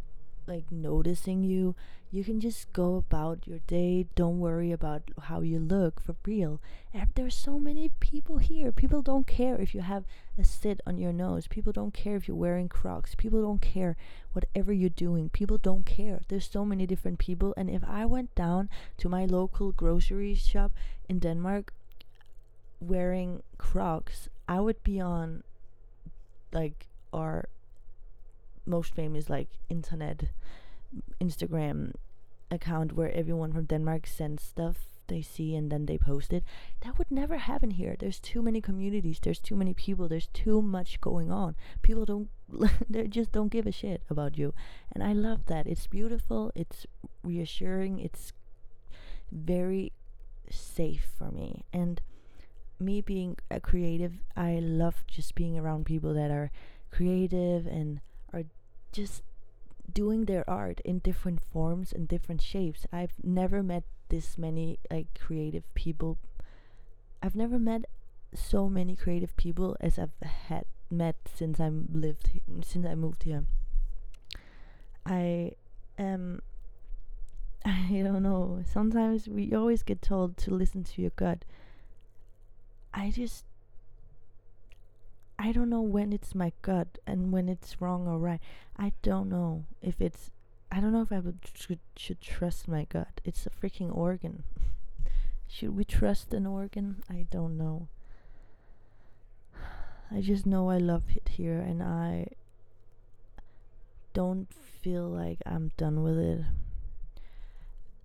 like 0.47 0.71
noticing 0.71 1.43
you. 1.43 1.75
You 2.11 2.25
can 2.25 2.41
just 2.41 2.71
go 2.75 2.97
about 2.97 3.47
your 3.47 3.61
day. 3.67 4.07
Don't 4.15 4.39
worry 4.39 4.71
about 4.71 5.03
how 5.23 5.41
you 5.41 5.59
look 5.59 5.99
for 5.99 6.15
real. 6.27 6.61
And 6.93 7.09
there's 7.15 7.35
so 7.35 7.59
many 7.59 7.91
people 8.01 8.37
here. 8.37 8.71
People 8.71 9.01
don't 9.01 9.27
care 9.27 9.57
if 9.57 9.75
you 9.75 9.81
have 9.81 10.05
a 10.39 10.45
sit 10.45 10.83
on 10.87 10.99
your 10.99 11.13
nose. 11.13 11.47
People 11.47 11.73
don't 11.73 11.95
care 11.95 12.17
if 12.17 12.29
you're 12.29 12.37
wearing 12.37 12.69
Crocs. 12.69 13.15
People 13.15 13.41
don't 13.41 13.63
care 13.63 13.97
whatever 14.35 14.75
you're 14.75 14.91
doing. 14.91 15.31
People 15.31 15.57
don't 15.57 15.87
care. 15.87 16.21
There's 16.29 16.51
so 16.51 16.67
many 16.67 16.87
different 16.87 17.19
people. 17.19 17.55
And 17.57 17.71
if 17.71 17.83
I 17.85 18.05
went 18.05 18.35
down 18.35 18.69
to 18.99 19.09
my 19.09 19.25
local 19.25 19.73
grocery 19.73 20.35
shop 20.35 20.73
in 21.09 21.19
Denmark 21.19 21.73
wearing 22.79 23.43
Crocs, 23.57 24.29
I 24.47 24.61
would 24.61 24.83
be 24.83 25.01
on 25.01 25.45
like 26.53 26.89
our 27.13 27.49
most 28.67 28.95
famous 28.95 29.29
like 29.29 29.49
internet 29.69 30.25
Instagram 31.21 31.93
account 32.51 32.93
where 32.93 33.11
everyone 33.13 33.53
from 33.53 33.65
Denmark 33.65 34.07
sends 34.07 34.43
stuff 34.43 34.77
they 35.09 35.23
see 35.23 35.55
and 35.55 35.71
then 35.71 35.87
they 35.87 35.99
post 35.99 36.33
it. 36.33 36.45
That 36.81 36.99
would 36.99 37.11
never 37.11 37.37
happen 37.39 37.73
here. 37.73 37.97
There's 37.99 38.21
too 38.21 38.43
many 38.43 38.61
communities, 38.61 39.19
there's 39.21 39.41
too 39.41 39.57
many 39.57 39.75
people, 39.75 40.09
there's 40.09 40.29
too 40.33 40.63
much 40.63 41.01
going 41.01 41.31
on. 41.31 41.57
People 41.83 42.05
don't 42.05 42.29
they 42.91 43.09
just 43.09 43.33
don't 43.33 43.51
give 43.51 43.67
a 43.67 43.73
shit 43.73 44.03
about 44.09 44.39
you. 44.39 44.55
And 44.93 45.03
I 45.03 45.13
love 45.13 45.47
that. 45.47 45.67
It's 45.67 45.87
beautiful, 45.87 46.53
it's 46.55 46.87
reassuring, 47.23 47.99
it's 47.99 48.33
very 49.31 49.93
safe 50.51 51.07
for 51.19 51.31
me. 51.31 51.65
And 51.73 52.01
me 52.79 53.01
being 53.01 53.37
a 53.51 53.61
creative, 53.61 54.15
I 54.37 54.59
love 54.61 55.05
just 55.07 55.35
being 55.35 55.59
around 55.59 55.87
people 55.87 56.15
that 56.15 56.31
are 56.31 56.51
creative 56.91 57.67
and 57.67 58.01
are 58.33 58.45
just 58.93 59.23
doing 59.93 60.25
their 60.25 60.49
art 60.49 60.81
in 60.85 60.99
different 61.01 61.41
forms 61.41 61.93
and 61.93 62.09
different 62.09 62.41
shapes. 62.43 62.87
I've 62.93 63.15
never 63.23 63.63
met 63.63 63.85
this 64.09 64.39
many 64.39 64.79
like 64.91 65.19
creative 65.19 65.73
people. 65.75 66.19
I've 67.23 67.37
never 67.37 67.59
met 67.59 67.87
so 68.35 68.69
many 68.69 68.97
creative 68.97 69.37
people 69.37 69.77
as 69.81 69.99
I've 69.99 70.11
had 70.23 70.65
met 70.91 71.17
since 71.35 71.61
I 71.61 71.69
lived 71.69 72.41
since 72.63 72.87
I 72.87 72.95
moved 72.95 73.25
here. 73.25 73.45
I 75.05 75.53
am 75.99 76.43
I 77.65 78.03
don't 78.05 78.23
know. 78.23 78.63
Sometimes 78.71 79.29
we 79.29 79.53
always 79.55 79.83
get 79.83 80.03
told 80.03 80.37
to 80.39 80.51
listen 80.51 80.85
to 80.85 81.03
your 81.03 81.13
gut. 81.17 81.45
I 82.95 83.11
just 83.11 83.45
I 85.45 85.51
don't 85.51 85.71
know 85.71 85.81
when 85.81 86.13
it's 86.13 86.37
my 86.37 86.53
gut 86.63 86.99
and 87.05 87.33
when 87.33 87.49
it's 87.49 87.81
wrong 87.83 88.07
or 88.07 88.17
right. 88.17 88.41
I 88.77 88.93
don't 89.03 89.29
know 89.29 89.65
if 89.83 90.01
it's. 90.01 90.31
I 90.71 90.79
don't 90.79 90.93
know 90.93 91.03
if 91.03 91.11
I 91.11 91.19
would 91.19 91.41
should, 91.53 91.81
should 91.97 92.21
trust 92.21 92.69
my 92.69 92.85
gut. 92.85 93.21
It's 93.25 93.45
a 93.45 93.51
freaking 93.51 93.93
organ. 93.93 94.45
should 95.49 95.77
we 95.77 95.85
trust 95.85 96.33
an 96.33 96.47
organ? 96.47 97.03
I 97.11 97.27
don't 97.29 97.59
know. 97.59 97.89
I 100.13 100.21
just 100.21 100.47
know 100.47 100.71
I 100.71 100.79
love 100.79 101.03
it 101.09 101.31
here 101.31 101.59
and 101.59 101.83
I 101.83 102.29
don't 104.15 104.47
feel 104.55 105.09
like 105.09 105.39
I'm 105.45 105.73
done 105.77 106.05
with 106.05 106.19
it. 106.19 106.43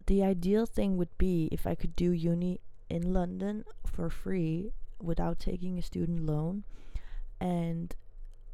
The 0.08 0.24
ideal 0.24 0.66
thing 0.66 0.98
would 0.98 1.16
be 1.20 1.50
if 1.52 1.68
I 1.68 1.76
could 1.76 1.96
do 1.96 2.10
uni 2.12 2.62
in 2.90 3.14
London 3.14 3.64
for 3.86 4.10
free 4.10 4.72
without 5.00 5.38
taking 5.38 5.78
a 5.78 5.84
student 5.84 6.26
loan 6.26 6.64
and 7.40 7.96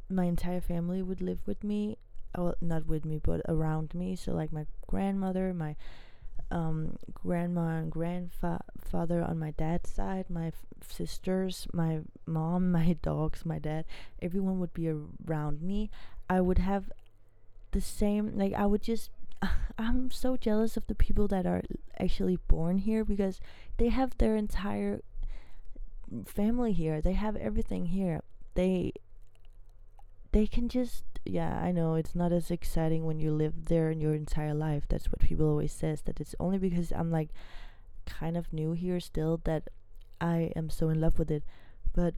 my 0.08 0.24
entire 0.24 0.60
family 0.60 1.02
would 1.02 1.20
live 1.20 1.40
with 1.46 1.64
me 1.64 1.96
well 2.36 2.54
not 2.60 2.86
with 2.86 3.04
me 3.04 3.18
but 3.22 3.40
around 3.48 3.94
me. 3.94 4.16
So 4.16 4.32
like 4.32 4.52
my 4.52 4.66
grandmother 4.86 5.54
my 5.54 5.76
um, 6.50 6.96
grandma 7.12 7.78
and 7.78 7.90
grandfather 7.90 9.22
on 9.22 9.38
my 9.38 9.50
dad's 9.52 9.90
side 9.90 10.26
my 10.28 10.48
f- 10.48 10.64
sisters 10.88 11.66
my 11.72 12.00
mom 12.26 12.70
my 12.78 12.96
dogs 13.02 13.44
my 13.44 13.58
dad 13.58 13.84
everyone 14.22 14.60
would 14.60 14.74
be 14.74 14.92
around 15.26 15.62
me. 15.62 15.90
I 16.28 16.40
would 16.40 16.58
have 16.58 16.90
the 17.72 17.80
same 17.80 18.36
like 18.36 18.52
i 18.54 18.64
would 18.66 18.82
just 18.82 19.10
i'm 19.78 20.10
so 20.10 20.36
jealous 20.36 20.76
of 20.76 20.86
the 20.86 20.94
people 20.94 21.26
that 21.28 21.44
are 21.46 21.62
actually 21.98 22.36
born 22.48 22.78
here 22.78 23.04
because 23.04 23.40
they 23.78 23.88
have 23.88 24.16
their 24.18 24.36
entire 24.36 25.00
family 26.26 26.72
here. 26.72 27.00
They 27.00 27.14
have 27.14 27.36
everything 27.36 27.86
here 27.86 28.22
they 28.54 28.92
they 30.32 30.46
can 30.46 30.68
just 30.68 31.04
yeah 31.24 31.60
i 31.62 31.70
know 31.70 31.94
it's 31.94 32.14
not 32.14 32.32
as 32.32 32.50
exciting 32.50 33.04
when 33.04 33.20
you 33.20 33.32
live 33.32 33.66
there 33.66 33.90
in 33.90 34.00
your 34.00 34.14
entire 34.14 34.54
life 34.54 34.84
that's 34.88 35.10
what 35.10 35.20
people 35.20 35.48
always 35.48 35.72
says 35.72 36.02
that 36.02 36.20
it's 36.20 36.34
only 36.40 36.58
because 36.58 36.92
i'm 36.92 37.10
like 37.10 37.28
kind 38.06 38.36
of 38.36 38.52
new 38.52 38.72
here 38.72 39.00
still 39.00 39.40
that 39.44 39.68
i 40.20 40.52
am 40.54 40.68
so 40.68 40.88
in 40.88 41.00
love 41.00 41.18
with 41.18 41.30
it 41.30 41.42
but 41.94 42.14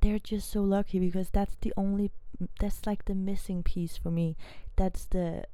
they're 0.00 0.18
just 0.18 0.50
so 0.50 0.60
lucky 0.60 0.98
because 0.98 1.30
that's 1.30 1.56
the 1.62 1.72
only 1.76 2.10
that's 2.60 2.86
like 2.86 3.06
the 3.06 3.14
missing 3.14 3.62
piece 3.62 3.96
for 3.96 4.10
me 4.10 4.36
that's 4.76 5.06
the 5.06 5.44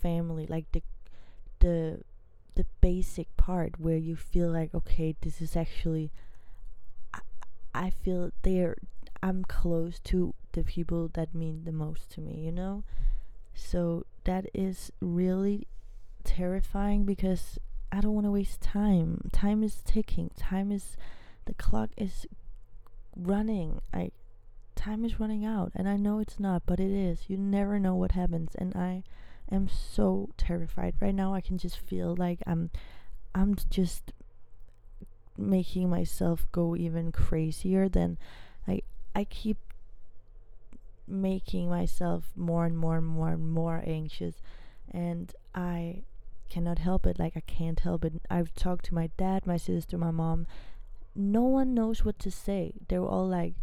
family 0.00 0.46
like 0.46 0.64
the 0.72 0.82
the 1.60 2.00
the 2.54 2.66
basic 2.80 3.34
part 3.36 3.78
where 3.78 3.96
you 3.96 4.16
feel 4.16 4.48
like 4.48 4.74
okay 4.74 5.14
this 5.20 5.40
is 5.40 5.56
actually 5.56 6.10
I 7.74 7.90
feel 7.90 8.30
they're 8.42 8.76
I'm 9.22 9.44
close 9.44 9.98
to 10.04 10.34
the 10.52 10.64
people 10.64 11.08
that 11.14 11.34
mean 11.34 11.64
the 11.64 11.72
most 11.72 12.10
to 12.12 12.20
me, 12.20 12.40
you 12.40 12.52
know? 12.52 12.84
So 13.54 14.06
that 14.24 14.46
is 14.54 14.90
really 15.00 15.66
terrifying 16.24 17.04
because 17.04 17.58
I 17.92 18.00
don't 18.00 18.14
want 18.14 18.26
to 18.26 18.30
waste 18.30 18.60
time. 18.60 19.28
Time 19.32 19.62
is 19.62 19.82
ticking. 19.84 20.30
Time 20.36 20.72
is 20.72 20.96
the 21.44 21.54
clock 21.54 21.90
is 21.96 22.26
running. 23.16 23.80
I 23.92 24.12
time 24.74 25.04
is 25.04 25.20
running 25.20 25.44
out 25.44 25.72
and 25.74 25.88
I 25.88 25.96
know 25.96 26.20
it's 26.20 26.40
not, 26.40 26.62
but 26.64 26.80
it 26.80 26.90
is. 26.90 27.28
You 27.28 27.36
never 27.36 27.78
know 27.78 27.94
what 27.94 28.12
happens 28.12 28.52
and 28.54 28.74
I 28.74 29.02
am 29.50 29.68
so 29.68 30.30
terrified. 30.38 30.94
Right 31.00 31.14
now 31.14 31.34
I 31.34 31.40
can 31.40 31.58
just 31.58 31.78
feel 31.78 32.14
like 32.16 32.40
I'm 32.46 32.70
I'm 33.34 33.56
just 33.68 34.12
making 35.36 35.88
myself 35.88 36.46
go 36.52 36.76
even 36.76 37.12
crazier 37.12 37.88
then 37.88 38.18
I 38.66 38.82
I 39.14 39.24
keep 39.24 39.56
making 41.10 41.68
myself 41.68 42.30
more 42.36 42.64
and 42.64 42.76
more 42.76 42.98
and 42.98 43.06
more 43.06 43.30
and 43.30 43.50
more 43.50 43.82
anxious 43.84 44.36
and 44.90 45.32
I 45.54 46.02
cannot 46.48 46.78
help 46.78 47.06
it 47.06 47.18
like 47.18 47.36
I 47.36 47.40
can't 47.40 47.80
help 47.80 48.04
it. 48.04 48.14
I've 48.28 48.54
talked 48.54 48.86
to 48.86 48.94
my 48.94 49.10
dad 49.16 49.46
my 49.46 49.56
sister 49.56 49.98
my 49.98 50.10
mom. 50.10 50.46
No 51.14 51.42
one 51.42 51.74
knows 51.74 52.04
what 52.04 52.18
to 52.20 52.30
say. 52.30 52.74
They're 52.88 53.04
all 53.04 53.26
like 53.26 53.54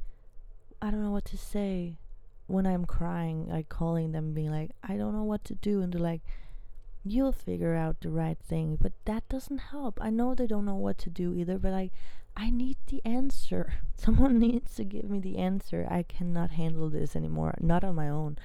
I 0.81 0.91
don't 0.91 1.03
know 1.03 1.11
what 1.11 1.25
to 1.25 1.37
say. 1.37 1.97
When 2.47 2.65
I'm 2.65 2.85
crying 2.85 3.47
like 3.47 3.69
calling 3.69 4.11
them 4.11 4.33
being 4.33 4.51
like 4.51 4.71
I 4.83 4.97
don't 4.97 5.13
know 5.13 5.23
what 5.23 5.43
to 5.45 5.55
do 5.55 5.81
and 5.81 5.93
they're 5.93 6.01
like 6.01 6.21
you'll 7.11 7.31
figure 7.31 7.75
out 7.75 7.99
the 8.01 8.09
right 8.09 8.37
thing 8.39 8.77
but 8.81 8.91
that 9.05 9.27
doesn't 9.29 9.57
help 9.57 9.99
i 10.01 10.09
know 10.09 10.33
they 10.33 10.47
don't 10.47 10.65
know 10.65 10.75
what 10.75 10.97
to 10.97 11.09
do 11.09 11.33
either 11.33 11.57
but 11.57 11.71
like 11.71 11.91
I 12.37 12.51
need 12.51 12.77
the 12.85 13.01
answer. 13.03 13.73
Someone 13.97 14.37
needs 14.39 14.75
to 14.75 14.83
give 14.83 15.09
me 15.09 15.19
the 15.19 15.39
answer. 15.39 15.87
I 15.89 16.03
cannot 16.03 16.51
handle 16.51 16.89
this 16.89 17.15
anymore. 17.15 17.55
Not 17.59 17.83
on 17.83 17.95
my 17.95 18.07
own. 18.07 18.37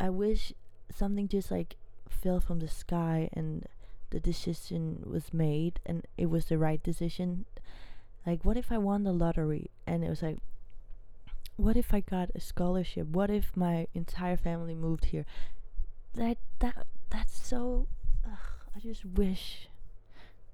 I 0.00 0.08
wish 0.08 0.54
something 0.92 1.28
just 1.28 1.50
like 1.50 1.76
fell 2.08 2.40
from 2.40 2.60
the 2.60 2.68
sky 2.68 3.28
and 3.34 3.66
the 4.08 4.18
decision 4.18 5.02
was 5.04 5.34
made 5.34 5.80
and 5.84 6.06
it 6.16 6.30
was 6.30 6.46
the 6.46 6.56
right 6.56 6.82
decision. 6.82 7.44
Like, 8.26 8.42
what 8.44 8.56
if 8.56 8.72
I 8.72 8.78
won 8.78 9.04
the 9.04 9.12
lottery 9.12 9.70
and 9.86 10.02
it 10.02 10.08
was 10.08 10.22
like, 10.22 10.38
what 11.56 11.76
if 11.76 11.92
I 11.92 12.00
got 12.00 12.30
a 12.34 12.40
scholarship? 12.40 13.06
What 13.08 13.30
if 13.30 13.54
my 13.54 13.86
entire 13.94 14.38
family 14.38 14.74
moved 14.74 15.06
here? 15.06 15.26
That 16.14 16.38
that 16.58 16.86
that's 17.10 17.46
so. 17.46 17.86
Ugh, 18.26 18.38
I 18.74 18.78
just 18.80 19.04
wish. 19.04 19.68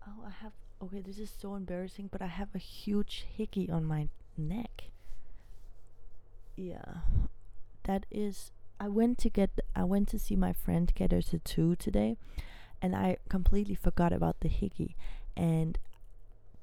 Oh, 0.06 0.24
I 0.26 0.30
have. 0.42 0.52
Okay, 0.82 1.00
this 1.00 1.18
is 1.18 1.30
so 1.40 1.54
embarrassing, 1.54 2.08
but 2.12 2.20
I 2.20 2.26
have 2.26 2.48
a 2.54 2.58
huge 2.58 3.26
hickey 3.36 3.70
on 3.70 3.84
my 3.84 4.08
neck. 4.36 4.84
Yeah, 6.56 7.00
that 7.84 8.06
is. 8.10 8.52
I 8.78 8.88
went 8.88 9.18
to 9.18 9.30
get. 9.30 9.50
I 9.74 9.84
went 9.84 10.08
to 10.08 10.18
see 10.18 10.36
my 10.36 10.52
friend 10.52 10.92
get 10.94 11.12
her 11.12 11.22
tattoo 11.22 11.76
today, 11.76 12.16
and 12.82 12.94
I 12.94 13.16
completely 13.28 13.74
forgot 13.74 14.12
about 14.12 14.40
the 14.40 14.48
hickey, 14.48 14.96
and 15.36 15.78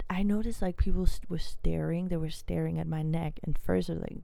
I 0.08 0.22
noticed 0.22 0.62
like 0.62 0.76
people 0.76 1.06
st- 1.06 1.28
were 1.28 1.38
staring. 1.38 2.08
They 2.08 2.16
were 2.16 2.30
staring 2.30 2.78
at 2.78 2.86
my 2.86 3.02
neck, 3.02 3.40
and 3.42 3.58
first 3.58 3.90
I 3.90 3.94
was 3.94 4.02
like, 4.02 4.18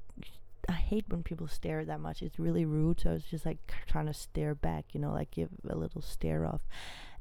I 0.71 0.75
hate 0.75 1.07
when 1.09 1.25
people 1.25 1.49
stare 1.49 1.85
that 1.85 1.99
much. 1.99 2.23
It's 2.23 2.39
really 2.39 2.65
rude. 2.65 3.01
So 3.01 3.11
I 3.11 3.13
was 3.15 3.25
just 3.25 3.45
like 3.45 3.59
trying 3.89 4.07
to 4.07 4.15
stare 4.15 4.55
back, 4.55 4.85
you 4.93 5.01
know, 5.01 5.13
like 5.13 5.33
give 5.33 5.49
a 5.69 5.77
little 5.77 6.01
stare 6.01 6.47
off. 6.47 6.61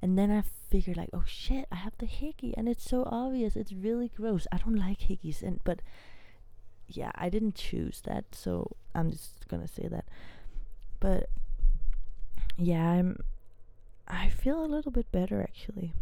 And 0.04 0.20
then 0.20 0.30
I 0.30 0.44
figured 0.70 0.98
like, 0.98 1.10
oh 1.14 1.24
shit, 1.26 1.66
I 1.72 1.76
have 1.78 1.94
the 1.98 2.06
hickey, 2.06 2.54
and 2.56 2.70
it's 2.70 2.88
so 2.88 3.04
obvious. 3.12 3.56
It's 3.56 3.74
really 3.74 4.12
gross. 4.16 4.46
I 4.52 4.58
don't 4.58 4.76
like 4.76 5.00
hickeys, 5.00 5.42
and 5.42 5.60
but 5.64 5.82
yeah, 6.88 7.12
I 7.16 7.30
didn't 7.30 7.56
choose 7.56 8.02
that, 8.06 8.26
so 8.34 8.76
I'm 8.94 9.10
just 9.10 9.48
gonna 9.48 9.68
say 9.68 9.88
that. 9.88 10.06
But 11.00 11.30
yeah, 12.56 12.88
I'm. 12.88 13.18
I 14.08 14.30
feel 14.30 14.64
a 14.64 14.68
little 14.68 14.92
bit 14.92 15.12
better 15.12 15.42
actually. 15.42 15.94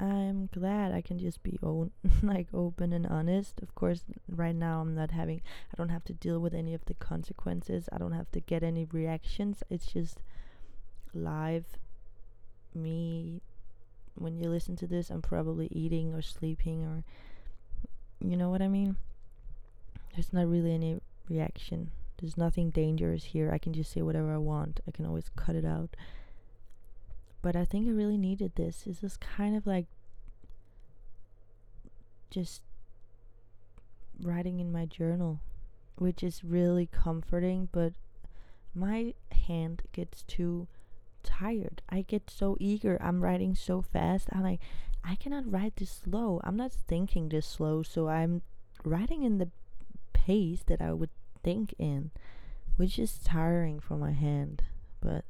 I'm 0.00 0.48
glad 0.52 0.92
I 0.92 1.00
can 1.00 1.18
just 1.18 1.42
be 1.42 1.58
like 2.22 2.48
open 2.54 2.92
and 2.92 3.06
honest. 3.06 3.60
Of 3.62 3.74
course, 3.74 4.04
right 4.28 4.54
now 4.54 4.80
I'm 4.80 4.94
not 4.94 5.10
having 5.10 5.42
I 5.72 5.76
don't 5.76 5.88
have 5.88 6.04
to 6.04 6.12
deal 6.12 6.38
with 6.38 6.54
any 6.54 6.74
of 6.74 6.84
the 6.84 6.94
consequences. 6.94 7.88
I 7.92 7.98
don't 7.98 8.12
have 8.12 8.30
to 8.32 8.40
get 8.40 8.62
any 8.62 8.84
reactions. 8.84 9.62
It's 9.70 9.86
just 9.86 10.22
live 11.14 11.64
me 12.74 13.42
when 14.14 14.36
you 14.36 14.50
listen 14.50 14.76
to 14.76 14.86
this, 14.86 15.10
I'm 15.10 15.22
probably 15.22 15.68
eating 15.70 16.14
or 16.14 16.22
sleeping 16.22 16.84
or 16.84 17.04
you 18.20 18.36
know 18.36 18.50
what 18.50 18.62
I 18.62 18.68
mean? 18.68 18.96
There's 20.14 20.32
not 20.32 20.48
really 20.48 20.74
any 20.74 21.00
reaction. 21.28 21.90
There's 22.20 22.36
nothing 22.36 22.70
dangerous 22.70 23.24
here. 23.24 23.52
I 23.52 23.58
can 23.58 23.72
just 23.72 23.92
say 23.92 24.02
whatever 24.02 24.32
I 24.32 24.38
want. 24.38 24.80
I 24.88 24.90
can 24.90 25.06
always 25.06 25.30
cut 25.36 25.54
it 25.54 25.64
out 25.64 25.90
but 27.42 27.56
I 27.56 27.64
think 27.64 27.86
I 27.88 27.92
really 27.92 28.18
needed 28.18 28.52
this. 28.56 28.82
This 28.86 29.02
is 29.02 29.16
kind 29.16 29.56
of 29.56 29.66
like 29.66 29.86
just 32.30 32.62
writing 34.20 34.60
in 34.60 34.72
my 34.72 34.84
journal, 34.84 35.40
which 35.96 36.22
is 36.22 36.44
really 36.44 36.86
comforting, 36.86 37.68
but 37.72 37.92
my 38.74 39.14
hand 39.46 39.82
gets 39.92 40.22
too 40.22 40.68
tired. 41.22 41.82
I 41.88 42.02
get 42.02 42.30
so 42.30 42.56
eager. 42.60 42.98
I'm 43.00 43.22
writing 43.22 43.54
so 43.54 43.82
fast. 43.82 44.28
I'm 44.32 44.42
like, 44.42 44.60
I 45.04 45.14
cannot 45.14 45.50
write 45.50 45.76
this 45.76 46.02
slow. 46.04 46.40
I'm 46.44 46.56
not 46.56 46.72
thinking 46.72 47.28
this 47.28 47.46
slow, 47.46 47.82
so 47.82 48.08
I'm 48.08 48.42
writing 48.84 49.22
in 49.22 49.38
the 49.38 49.50
pace 50.12 50.62
that 50.66 50.82
I 50.82 50.92
would 50.92 51.10
think 51.42 51.74
in, 51.78 52.10
which 52.76 52.98
is 52.98 53.18
tiring 53.18 53.80
for 53.80 53.96
my 53.96 54.12
hand. 54.12 54.62
But 55.00 55.24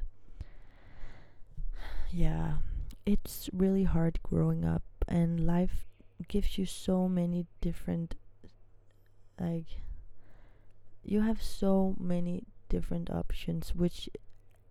yeah, 2.11 2.59
it's 3.07 3.49
really 3.53 3.85
hard 3.85 4.19
growing 4.23 4.65
up, 4.65 4.83
and 5.07 5.47
life 5.47 5.87
gives 6.29 6.59
you 6.59 6.67
so 6.67 7.09
many 7.09 7.47
different, 7.61 8.15
like, 9.41 9.83
you 11.03 11.23
have 11.23 11.43
so 11.43 11.97
many 11.99 12.45
different 12.69 13.11
options, 13.11 13.75
which 13.75 14.09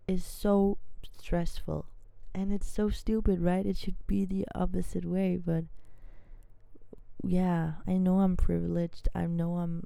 is 0.07 0.23
so 0.23 0.77
stressful. 1.19 1.85
And 2.33 2.53
it's 2.53 2.69
so 2.69 2.89
stupid, 2.89 3.41
right? 3.41 3.65
It 3.65 3.77
should 3.77 3.95
be 4.05 4.23
the 4.25 4.45
opposite 4.53 5.05
way, 5.05 5.37
but 5.43 5.63
yeah, 7.23 7.73
I 7.87 7.93
know 7.93 8.19
I'm 8.19 8.37
privileged. 8.37 9.09
I 9.15 9.25
know 9.25 9.57
I'm 9.57 9.85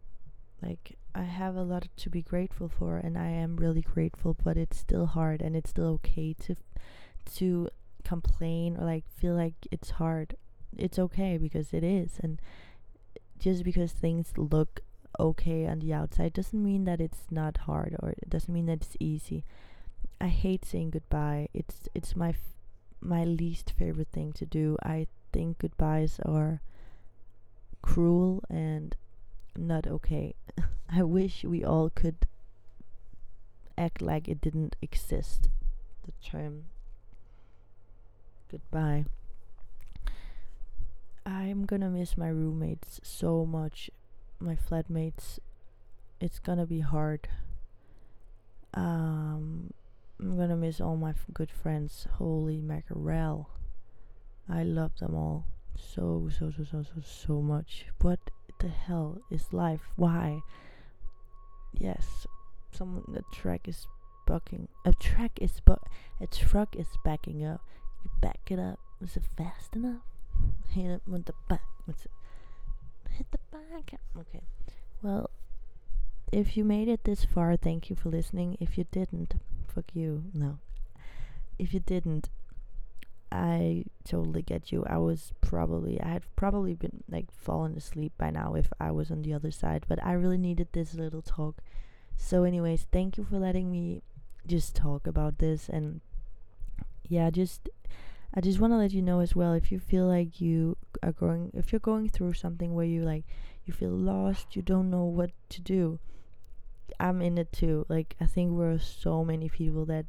like 0.62 0.98
I 1.16 1.24
have 1.24 1.56
a 1.56 1.64
lot 1.64 1.88
to 1.98 2.10
be 2.10 2.22
grateful 2.22 2.70
for 2.70 2.98
and 2.98 3.18
I 3.18 3.30
am 3.30 3.56
really 3.56 3.82
grateful, 3.82 4.36
but 4.44 4.58
it's 4.58 4.78
still 4.78 5.06
hard 5.08 5.42
and 5.42 5.56
it's 5.56 5.70
still 5.72 5.88
okay 6.04 6.34
to 6.42 6.56
to 7.26 7.70
complain 8.04 8.78
or 8.78 8.86
like 8.86 9.06
feel 9.08 9.34
like 9.34 9.56
it's 9.72 9.92
hard. 9.92 10.36
It's 10.78 11.00
okay 11.00 11.38
because 11.38 11.74
it 11.74 11.84
is 11.84 12.20
and 12.22 12.40
just 13.40 13.64
because 13.64 13.92
things 13.92 14.34
look 14.38 14.82
okay 15.20 15.68
on 15.68 15.80
the 15.80 15.94
outside 15.94 16.34
doesn't 16.34 16.64
mean 16.64 16.86
that 16.86 17.02
it's 17.02 17.26
not 17.30 17.58
hard 17.58 17.96
or 18.00 18.10
it 18.12 18.30
doesn't 18.30 18.54
mean 18.54 18.68
that 18.68 18.82
it's 18.82 18.98
easy. 19.00 19.44
I 20.20 20.28
hate 20.28 20.64
saying 20.66 20.92
goodbye. 20.92 21.50
It's 21.54 21.90
it's 21.96 22.16
my 22.16 22.30
f- 22.30 22.56
my 23.02 23.24
least 23.24 23.74
favorite 23.78 24.10
thing 24.12 24.32
to 24.34 24.46
do. 24.46 24.78
I 24.84 25.08
think 25.34 25.60
goodbyes 25.60 26.20
are 26.24 26.62
cruel 27.82 28.44
and 28.50 28.96
not 29.58 29.88
okay. 29.88 30.36
I 30.90 31.04
wish 31.04 31.44
we 31.44 31.64
all 31.64 31.90
could 31.90 32.28
act 33.78 34.02
like 34.02 34.28
it 34.28 34.42
didn't 34.42 34.76
exist. 34.82 35.50
The 36.06 36.14
term 36.24 36.66
goodbye. 38.52 39.06
I'm 41.26 41.66
gonna 41.66 41.90
miss 41.90 42.18
my 42.18 42.28
roommates 42.28 43.00
so 43.04 43.46
much. 43.46 43.90
My 44.40 44.56
flatmates. 44.56 45.40
It's 46.20 46.40
gonna 46.40 46.66
be 46.66 46.82
hard. 46.82 47.30
Um, 48.74 49.74
I'm 50.20 50.38
gonna 50.38 50.58
miss 50.58 50.82
all 50.82 50.98
my 50.98 51.12
f- 51.12 51.26
good 51.34 51.50
friends. 51.52 52.08
Holy 52.18 52.60
mackerel. 52.60 53.50
I 54.50 54.64
love 54.64 54.98
them 55.00 55.16
all 55.16 55.46
so, 55.76 56.30
so, 56.38 56.52
so, 56.52 56.64
so, 56.64 56.84
so, 56.84 57.02
so 57.04 57.42
much. 57.42 57.86
What 58.02 58.20
the 58.60 58.68
hell 58.68 59.22
is 59.30 59.52
life? 59.52 59.82
Why? 59.96 60.42
Yes, 61.74 62.28
someone, 62.72 63.04
the 63.08 63.24
track 63.34 63.68
is 63.68 63.88
bucking. 64.28 64.68
A 64.86 64.94
track 64.94 65.32
is 65.42 65.60
bu- 65.66 65.76
A 66.20 66.28
truck 66.28 66.76
is 66.76 66.88
backing 67.04 67.44
up. 67.46 67.62
You 68.04 68.12
back 68.22 68.40
it 68.50 68.60
up. 68.60 68.80
Was 69.00 69.16
it 69.16 69.24
fast 69.38 69.76
enough? 69.76 70.02
Hit 70.70 70.86
it 70.86 71.02
with 71.08 71.26
the 71.26 71.34
back. 71.50 71.64
What's 71.86 72.06
it? 72.06 72.12
Hit 73.10 73.28
the 73.32 73.40
back. 73.52 74.00
Okay. 74.18 74.42
Well, 75.02 75.30
if 76.32 76.56
you 76.56 76.64
made 76.64 76.88
it 76.88 77.04
this 77.04 77.26
far, 77.26 77.56
thank 77.58 77.90
you 77.90 77.96
for 77.96 78.10
listening. 78.10 78.58
If 78.60 78.78
you 78.78 78.86
didn't, 78.92 79.36
fuck 79.68 79.86
you. 79.94 80.24
No. 80.34 80.60
If 81.60 81.74
you 81.74 81.80
didn't, 81.80 82.30
I 83.32 83.86
totally 84.04 84.42
get 84.42 84.72
you. 84.72 84.84
I 84.88 84.98
was 84.98 85.34
probably, 85.42 86.00
I 86.02 86.10
had 86.10 86.24
probably 86.36 86.74
been 86.74 87.04
like 87.10 87.32
fallen 87.32 87.76
asleep 87.76 88.14
by 88.18 88.30
now 88.30 88.56
if 88.56 88.72
I 88.80 88.92
was 88.92 89.10
on 89.12 89.22
the 89.22 89.34
other 89.34 89.52
side, 89.52 89.86
but 89.88 90.04
I 90.06 90.14
really 90.14 90.38
needed 90.38 90.68
this 90.72 90.94
little 90.94 91.22
talk. 91.22 91.62
So, 92.18 92.44
anyways, 92.44 92.88
thank 92.92 93.18
you 93.18 93.24
for 93.24 93.40
letting 93.40 93.72
me 93.72 94.04
just 94.46 94.76
talk 94.76 95.08
about 95.08 95.40
this 95.40 95.70
and 95.70 96.02
yeah, 97.12 97.30
just 97.30 97.68
I 98.34 98.40
just 98.40 98.60
want 98.62 98.72
to 98.72 98.78
let 98.78 98.94
you 98.94 99.02
know 99.02 99.20
as 99.20 99.36
well 99.36 99.52
if 99.52 99.70
you 99.70 99.80
feel 99.80 100.06
like 100.06 100.40
you 100.40 100.78
are 101.04 101.12
going 101.12 101.52
if 101.54 101.74
you're 101.74 101.80
going 101.80 102.08
through 102.08 102.34
something 102.34 102.74
where 102.74 102.86
you 102.86 103.04
like 103.04 103.26
you 103.66 103.74
feel 103.74 103.92
lost, 103.92 104.56
you 104.56 104.62
don't 104.62 104.90
know 104.90 105.04
what 105.04 105.32
to 105.50 105.62
do. 105.62 106.00
I'm 107.02 107.22
in 107.22 107.38
it 107.38 107.52
too. 107.52 107.86
Like 107.90 108.16
I 108.22 108.26
think 108.28 108.52
we're 108.52 108.80
so 108.80 109.26
many 109.26 109.50
people 109.50 109.86
that 109.88 110.06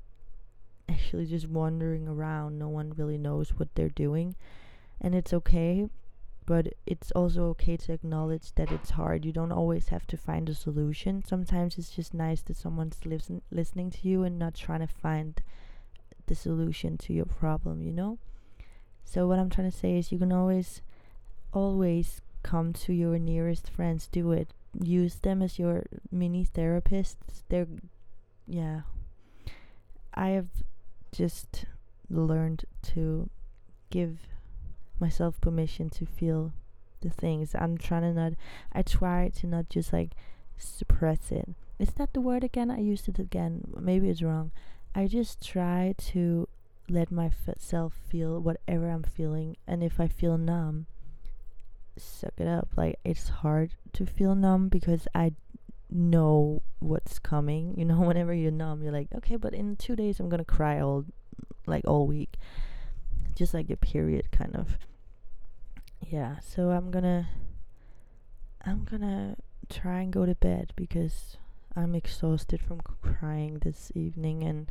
actually 0.88 1.27
just 1.27 1.49
wandering 1.49 2.07
around, 2.07 2.57
no 2.57 2.69
one 2.69 2.95
really 2.97 3.19
knows 3.19 3.51
what 3.51 3.75
they're 3.75 3.88
doing. 3.88 4.37
And 5.01 5.12
it's 5.17 5.33
okay, 5.33 5.88
but 6.47 6.69
it's 6.87 7.11
also 7.11 7.47
okay 7.47 7.77
to 7.79 7.93
acknowledge 7.93 8.55
that 8.55 8.71
it's 8.71 8.91
hard. 8.91 9.25
You 9.25 9.33
don't 9.33 9.51
always 9.51 9.88
have 9.88 10.07
to 10.07 10.17
find 10.17 10.49
a 10.49 10.55
solution. 10.55 11.25
Sometimes 11.27 11.79
it's 11.79 11.91
just 11.91 12.15
nice 12.15 12.43
that 12.43 12.57
someone's 12.57 13.01
listen- 13.05 13.43
listening 13.51 13.91
to 13.91 14.09
you 14.09 14.23
and 14.23 14.38
not 14.38 14.55
trying 14.55 14.87
to 14.87 14.87
find 14.87 15.43
the 16.26 16.35
solution 16.35 16.96
to 16.98 17.12
your 17.12 17.26
problem, 17.26 17.82
you 17.82 17.92
know? 17.92 18.18
So 19.04 19.26
what 19.26 19.38
I'm 19.38 19.50
trying 19.50 19.70
to 19.70 19.76
say 19.76 19.98
is 19.98 20.12
you 20.12 20.18
can 20.18 20.32
always 20.32 20.82
always 21.52 22.20
come 22.42 22.72
to 22.72 22.92
your 22.92 23.18
nearest 23.18 23.68
friends, 23.68 24.08
do 24.11 24.32
it. 24.32 24.48
Use 24.80 25.16
them 25.16 25.42
as 25.42 25.58
your 25.58 25.85
mini 26.11 26.46
therapists. 26.46 27.42
They're 27.48 27.66
yeah. 28.46 28.82
I 30.14 30.28
have 30.28 30.48
just 31.12 31.66
learned 32.08 32.64
to 32.82 33.28
give 33.90 34.20
myself 34.98 35.40
permission 35.40 35.90
to 35.90 36.06
feel 36.06 36.52
the 37.00 37.11
things. 37.11 37.54
I'm 37.54 37.76
trying 37.76 38.02
to 38.02 38.12
not. 38.12 38.32
I 38.72 38.82
try 38.82 39.30
to 39.37 39.46
not 39.46 39.68
just 39.68 39.92
like 39.92 40.12
suppress 40.56 41.30
it. 41.30 41.50
Is 41.78 41.90
that 41.94 42.14
the 42.14 42.20
word 42.20 42.44
again? 42.44 42.70
I 42.70 42.78
used 42.78 43.08
it 43.08 43.18
again. 43.18 43.66
Maybe 43.78 44.08
it's 44.08 44.22
wrong. 44.22 44.52
I 44.94 45.07
just 45.07 45.44
try 45.44 45.94
to 46.12 46.48
let 46.88 47.11
myself 47.11 47.94
feel 48.09 48.40
whatever 48.40 48.90
I'm 48.90 49.02
feeling, 49.02 49.57
and 49.66 49.83
if 49.83 49.98
I 49.98 50.09
feel 50.09 50.37
numb, 50.37 50.87
suck 51.96 52.35
it 52.38 52.46
up. 52.46 52.68
Like 52.76 52.98
it's 53.05 53.28
hard 53.28 53.74
to 53.94 54.07
feel 54.07 54.35
numb 54.35 54.68
because 54.68 55.09
I 55.14 55.33
know 55.90 56.62
what's 56.78 57.18
coming. 57.18 57.74
You 57.76 57.85
know, 57.85 58.00
whenever 58.00 58.35
you're 58.35 58.50
numb, 58.50 58.83
you're 58.83 58.92
like, 58.92 59.09
okay, 59.14 59.37
but 59.37 59.55
in 59.55 59.76
two 59.76 59.96
days 59.96 60.20
I'm 60.20 60.28
gonna 60.28 60.44
cry 60.44 60.81
all 60.81 61.05
like 61.66 61.85
all 61.87 62.07
week. 62.07 62.37
Just 63.35 63.55
like 63.55 63.70
a 63.70 63.76
period 63.76 64.31
kind 64.31 64.55
of. 64.55 64.76
Yeah, 66.00 66.38
so 66.40 66.70
I'm 66.70 66.90
gonna 66.90 67.28
I'm 68.64 68.85
gonna 68.85 69.37
try 69.70 70.00
and 70.00 70.12
go 70.12 70.26
to 70.26 70.35
bed 70.35 70.72
because 70.76 71.37
I'm 71.76 71.94
exhausted 71.94 72.61
from 72.61 72.80
crying 73.02 73.58
this 73.61 73.90
evening 73.94 74.42
and 74.42 74.70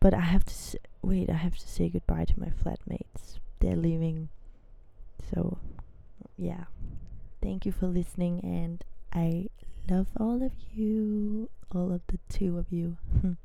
but 0.00 0.12
I 0.14 0.20
have 0.20 0.44
to 0.44 0.52
s- 0.52 0.76
wait, 1.02 1.30
I 1.30 1.34
have 1.34 1.56
to 1.56 1.68
say 1.68 1.88
goodbye 1.88 2.24
to 2.26 2.40
my 2.40 2.48
flatmates. 2.50 3.38
They're 3.60 3.76
leaving. 3.76 4.28
So, 5.32 5.58
yeah. 6.36 6.64
Thank 7.42 7.64
you 7.66 7.72
for 7.72 7.86
listening 7.86 8.40
and 8.44 8.84
I 9.12 9.46
love 9.88 10.08
all 10.18 10.42
of 10.42 10.52
you, 10.74 11.48
all 11.74 11.92
of 11.92 12.02
the 12.08 12.18
two 12.28 12.58
of 12.58 12.70
you. 12.72 12.96